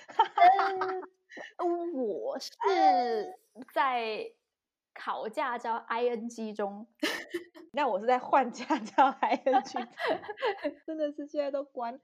[1.56, 2.50] 嗯， 我是
[3.72, 4.30] 在
[4.98, 6.86] 考驾照 ing 中。
[7.72, 9.88] 那我是在换驾照 ing，？
[10.86, 11.94] 真的是现在都关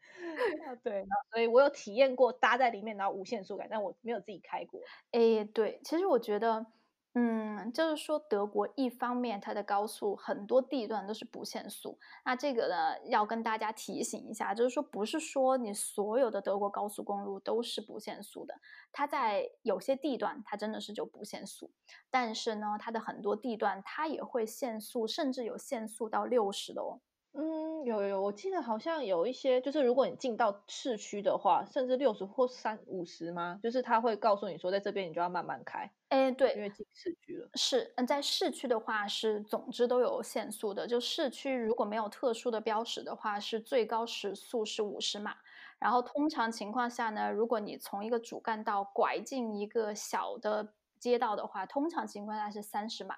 [0.66, 0.74] 啊！
[0.84, 4.80] 对，所以我有体验过搭在里面，然后无限速感，但我没有自己开过。
[5.12, 6.66] 诶，对，其实我觉得。
[7.14, 18.54] 嗯，就是说德国一方面它的高速很多地段都是不限速，那这个呢要跟大家提醒一下，就是说不是说你所有的德国高速公路都是不限速的，
[18.92, 21.70] 它在有些地段它真的是就不限速，
[22.10, 27.02] 但是呢它的很多地段它也会限速，甚至有限速到六十的哦。
[27.34, 33.58] 嗯，有有，我记得好像有一些，就是如果你进到市区的话，甚至六十或三五十吗？
[33.62, 35.90] 就是他会告诉你说，在这边你就要慢慢开。
[36.10, 37.48] 哎，对，因为进市区了。
[37.54, 45.34] 是，嗯，在市区的话是总之都有限速的，就市区如果没有特殊的标识的话，是最高时速是五十码。
[45.78, 53.16] 然后通常情况下呢，如果你从一个主干道拐进一个小的街道的话，通常情况下是三十码。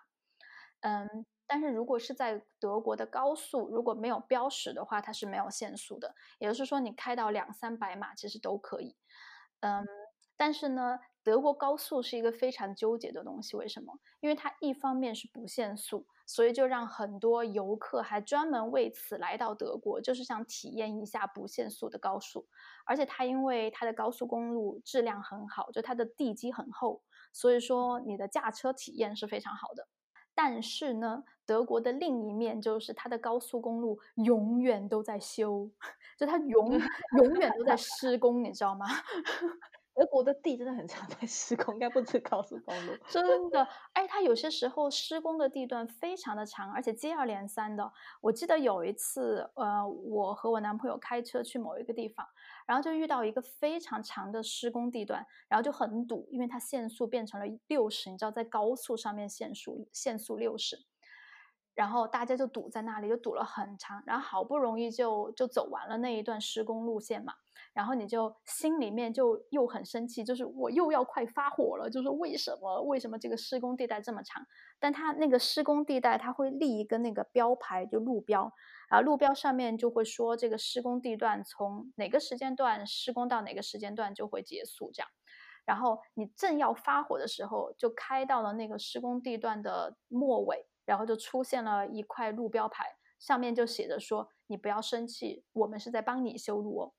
[0.83, 1.27] 嗯。
[1.47, 6.15] 但是如果是在德国的高速，如果没有标识的话，它是没有限速的。
[6.39, 8.97] 也就是说，你开到两三百码其实都可以。
[9.61, 9.87] 嗯，
[10.37, 13.95] 但是呢，德国高速是一个非常纠结的东西，为什么？
[14.21, 22.49] 因为它一方面是不限速，所以就让很多游客还专门为此来到德国，就是想体验一下不限速的高速。
[22.87, 29.89] 而且它因为它的高速公路质量很好，就它的地基很厚，所以说你的驾车体验是非常好的。
[30.35, 35.71] 但是呢，德国的另一面就是它的高速公路永远都在修，
[36.19, 36.71] 就它永
[37.23, 38.87] 永远都在施工，你知道吗？
[39.97, 42.93] 德国的地真的很常在施工，应该不止高速公路。
[43.07, 47.93] 真的，哎，它有些时候施工的地段非常的长，而且接二连三的。
[48.21, 52.27] 我记得有一次，呃，我和我男朋友开车去某一个地方，
[52.67, 60.77] 然后就遇到一个非常长的施工地段，然后就很堵，因为它限速变成了六十，你知道，在高速上面限速限速六十，
[61.75, 67.35] 然后大家就堵在那里，就堵了很长，然后好不容易就就走完了那一段施工路线嘛。
[67.73, 74.47] 然后你就心里面就又很生气，就是我又要快发火了，就是为什么为什么这个施工地带这么长？
[74.79, 78.53] 但它那个施工地带它会立一个那个标牌，就路标，
[78.89, 85.09] 然后路标上面就会说这个施工地段从哪个时间段施工到哪个时间段就会结束这样。
[85.65, 96.93] 然后你正要发火的时候，就开到了那个施工地段的末尾，然后就出现了一块路标牌，上面就写着说：“你不要生气，我们是在帮你修路哦。”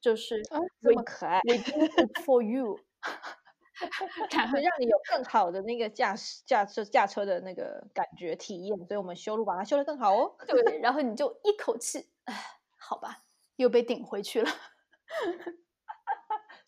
[0.00, 0.40] 就是
[0.80, 2.78] 这么可爱，We do it for you，
[4.52, 10.36] 会让你有更好的那个驾驶、驾车、驾车的那个感觉体验，所以我们修路把它修得更好哦。
[10.46, 12.10] 对， 然后你就一口气，
[12.76, 13.24] 好吧，
[13.56, 14.48] 又被顶回去了。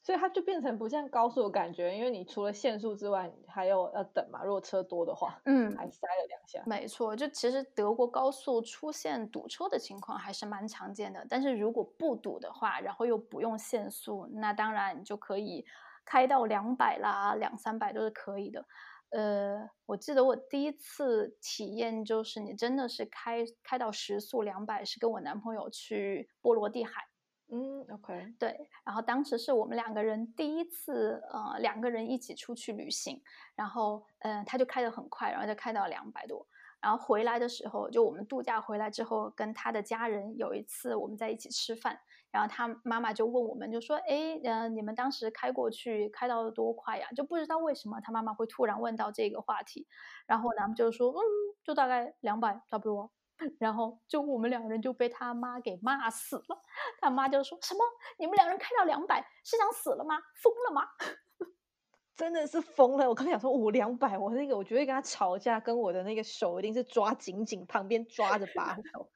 [0.03, 4.43] 所以它就变成不像高速的感觉，因为你除了限速之外，还有要等嘛。
[4.43, 6.63] 如果车多的话，嗯，还塞了两下。
[6.67, 11.27] 没错，就其实德国高速出现堵车的情况还是蛮常见的。
[11.29, 15.67] 但是如果不堵的话，然后又不用限速，那当然你就可以
[16.05, 18.65] 开到两百啦，两三百都是可以的。
[19.11, 27.10] 呃，我记得我第一次体验就是你真的是开开到时速两百，是跟我男朋友去波罗的海。
[27.53, 33.21] 嗯，OK，对，然后当时是我们两个人第一次，呃，两个人一起出去旅行，
[33.57, 36.47] 然后，嗯，他就开得很快，然后就开到两百多，
[36.81, 41.99] 然后回来的时候，就我们度假回来之后，跟他的家人有一次我们在一起吃饭，
[42.31, 47.09] 然后他妈妈就问我们，就说，哎，嗯，你们当时开过去开到多快呀？
[47.17, 49.89] 就不知道为什么他妈妈会突然问到这个话题，
[50.27, 51.19] 然后咱们就说，嗯，
[51.65, 53.11] 就大概两百差不多。
[53.59, 56.63] 然后就我们两个人就被他妈给骂死了，
[57.01, 57.81] 他妈就说什么
[58.19, 60.19] ：“你们两人开到两百是想死了吗？
[60.43, 60.89] 疯了吗？”
[62.17, 63.09] 真的是疯了！
[63.09, 69.11] 我刚想说五两百，我那个我绝对跟他吵架，跟我的那个手一定是抓紧紧，旁边抓着把手，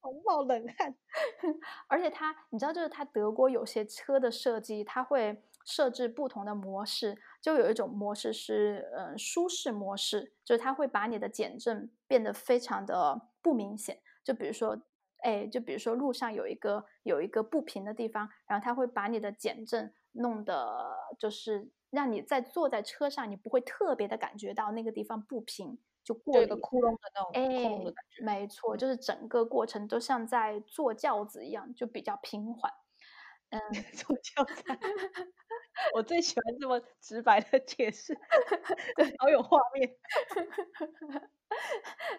[0.00, 0.94] 好冒冷汗。
[1.88, 5.42] 而且他，你知道，就是他德国有些车的设计，他会。
[5.68, 14.00] 设置不同的模式，就有一种模式是，嗯，舒适模式，就是它会把你的减震变得非常的不明显。
[14.24, 14.76] 就比如说，
[15.22, 28.24] 哎，就比如说路上有一个有一个不平的地方，然后它会把你的减震弄得，就是让你在坐在车上，你不会特别的感觉到那个地方不平，就过一个窟窿的那种窟窿的感觉。
[28.24, 32.72] 没错，就是整个过程都像在坐轿子一样，就比较平缓。
[33.50, 33.60] 嗯，
[33.94, 34.64] 坐轿子。
[35.94, 38.16] 我最喜欢这么直白的解释，
[39.18, 39.88] 好有画面。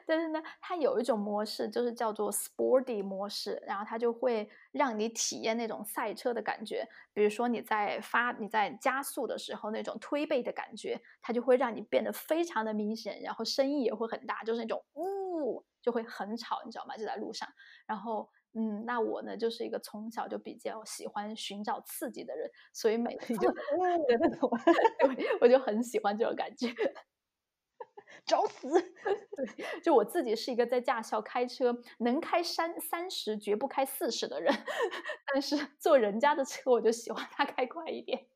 [0.08, 6.88] 但是呢，它有一种模式，就是叫做 Sporty 模式，然后它就会让你体验那种赛车的感觉。
[7.14, 16.96] 比如说你在发、你在加速的时候那种推背的感觉，它就会让你变得非常的明显，然后声音也会很大，就是那种呜，就会很吵，你知道吗？
[16.98, 17.48] 就在路上，
[17.88, 18.30] 然后。
[18.58, 23.48] 嗯，那我呢，就是一个从小就比较喜欢寻找刺激的人，所以每次就
[25.40, 26.68] 我就很喜欢这种感觉，
[28.26, 28.70] 找死！
[29.38, 34.52] 对，就我自己是一个在驾校开车能开三三十，绝不开四十的人，
[35.34, 38.28] 但是坐人家的车，我就喜欢他开快一点。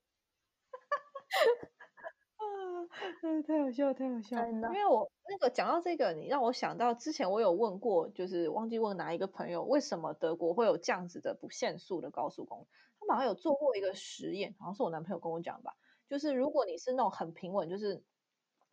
[3.21, 4.37] 嗯， 太好笑，太好笑！
[4.47, 12.67] 因为我那个讲到这个，你让我想到之前我有问过，就是忘记问哪一个朋友，为什么德国会有这样子的不限速的高速公路？
[12.99, 15.73] 他们好像有做过一个实验，好像是我男朋友跟我讲吧，
[16.07, 18.03] 就是如果你是那种很平稳，就是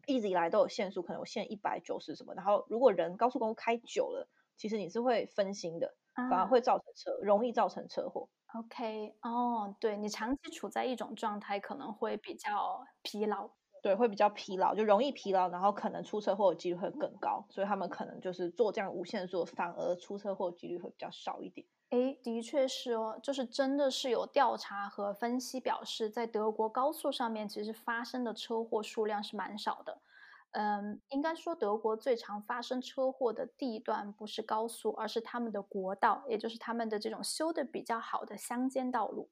[0.06, 8.28] 一直以来都有限速，可能有限一百九十什么，然后如果人高速公路开久了，其实你是会分心的，反而会造成车，容易造成车祸。
[8.54, 13.57] OK，哦，对你长期处在一种状态，可能会比较疲劳。
[13.88, 21.66] 对，会比较疲劳，就容易疲劳，然后可能出车祸的几率会更高，所以他们可能就是做这样无限速，反而出车祸几率会比较少一点。
[21.88, 30.02] 诶，的确是哦，就是真的是有调查和分析表示，在德国高速上面，其实发生的车祸数量是蛮少的。
[30.50, 39.30] 嗯，应该说德国最常发生车祸的地段不是高速，而是他们的国道，也就是他们的这种修的比较好的乡间道路。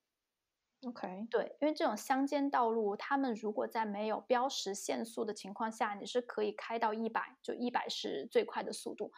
[0.86, 9.10] OK，对，因为这种乡间道路，他们如果在没有标识限速的情况下，你是可以开到一百，就一百是最快的速度。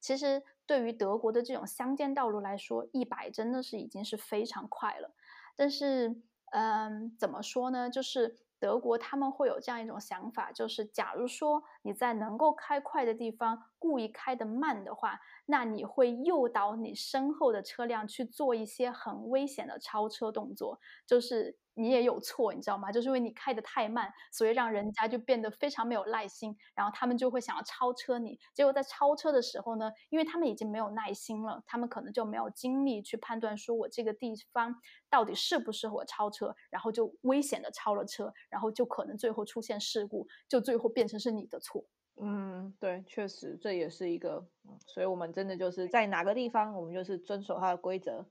[0.00, 5.16] 其实对于德国的这种乡间道路来说，一百真的是已经是非常快了。
[5.56, 6.22] 但是，
[6.52, 7.90] 嗯，怎么说呢？
[7.90, 21.58] 就是德国他们会有这样一种想法，就是假如说你在能够开快的地方故意开得慢的话，那你会诱导你身后的车辆去做一些很危险的超车动作，就是。
[21.78, 22.90] 你也有错，你知道吗？
[22.90, 28.40] 就是因为你开的太慢，所以让人家就变得非常没有耐心，然后他们就会想要超车你。
[28.54, 34.74] 结果在超车的时候呢，因为他们已经没有耐心了，他们可能就没有精力去判断说我这个地方
[35.10, 41.86] 到底适不适合我超车，然后就危险的超了车，然后就可能最后出现事故，就最后变成是你的错。
[42.18, 44.48] 嗯，对，确实这也是一个，
[44.86, 48.26] 所以我们真的就是在哪个地方，我们就是遵守它的规则，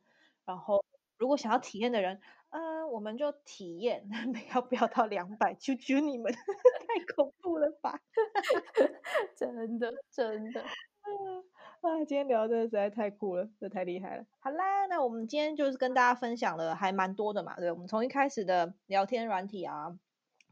[0.45, 0.83] 然后
[1.19, 2.19] 如果想要体验的人。
[2.55, 4.07] 嗯，我们就体验，
[4.55, 5.53] 要不要到两百？
[5.55, 6.31] 求求你们，
[6.87, 7.99] 太恐怖了吧！
[9.35, 14.25] 真的，真的，啊，今天聊的实在太酷了，这太厉害了。
[14.39, 19.97] 好啦，那我们今天就是跟大家分享了还蛮多的嘛，对，我们从一开始的聊天软体啊，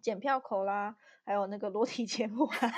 [0.02, 2.70] 检票口啦，还有那个裸体节目，啊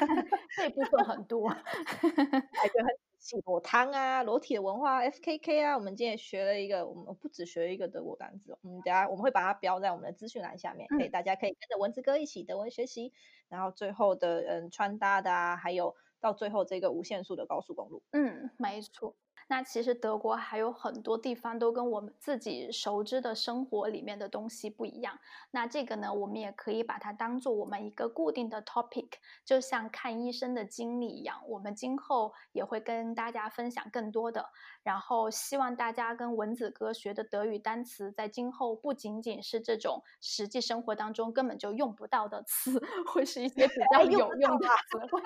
[0.56, 3.05] 这部分很多，还就很。
[3.46, 13.14] 裸汤啊，裸体的文化，F K K 啊，我们今天也学了一个，我们不只学一个德国单词，我们等下我们会把它标在我们的资讯栏下面，可以大家可以跟着文字哥一起德文学习，
[13.50, 19.16] 然后最后的嗯穿搭的啊，还有到最后这个无限速的高速公路，嗯，没错。
[19.48, 25.20] 那其实德国还有很多地方都跟我们自己熟知的生活里面的东西不一样。
[25.52, 29.10] 那这个呢，我们也可以把它当做我们一个固定的 topic，
[29.46, 31.42] 就像看医生的经历一样。
[31.48, 34.50] 我们今后也会跟大家分享更多的。
[34.82, 42.80] 然后希望大家跟文子哥学的德语单词，在今后不仅仅是这种实际生活当中根本就用不到的词，
[43.14, 45.22] 会是一些比较有用的词汇，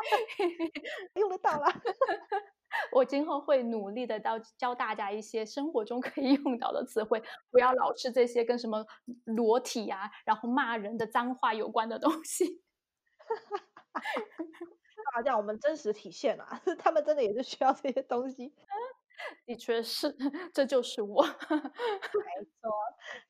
[1.16, 1.68] 用得到了。
[2.92, 8.86] 我今后会努力的到教大家一些生活中可以用到的词汇，不要老是这些跟什么
[9.26, 12.62] 裸体啊，然后骂人的脏话有关的东西。
[13.94, 16.62] 干嘛讲我们真实体现啊？
[16.78, 18.54] 他们真的也是需要这些东西。
[19.46, 20.16] 的确是，
[20.54, 21.24] 这就是我。
[21.24, 21.30] 没
[22.62, 22.72] 错，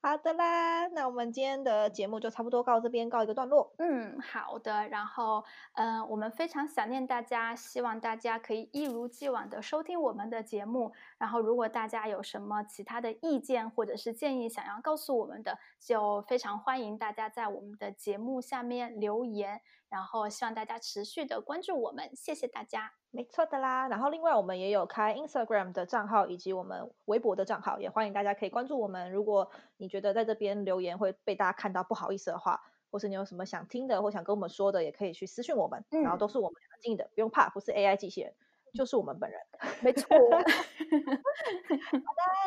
[0.01, 3.73] 好的啦，那我们今天的节目就差不多告这边告一个段落。
[3.77, 4.87] 嗯，好的。
[4.89, 10.93] 然后，嗯，我们非常想念大家，希望大家可以一如既往的收听我们的节目。
[11.17, 19.61] 然后，如果大家有什么其他的意见或者是建议想要告诉我们的，就非常欢迎大家在我们的节目下面留言。
[19.89, 22.93] 然后，希望大家持续的关注我们，谢谢大家。
[23.09, 29.11] 没错的啦，然后另外我们也有开 Instagram 的账号以及我们微博的账号，也欢迎大家可以关注我们。
[29.11, 32.61] 如果你觉得在这边留言会被大家看到不好意思的话，
[32.91, 38.35] 或是你有什么想听的或想跟我们说的，也可以去私信我们，然后都是我们经营的，不用怕，不是 AI 机器人，
[38.73, 39.39] 就是我们本人。
[39.81, 40.07] 没错。
[40.15, 40.51] 好的，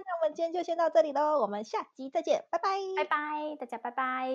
[0.05, 4.29] 那我们今天就先到这里喽，我们下集再见，拜拜，拜拜，大家拜拜。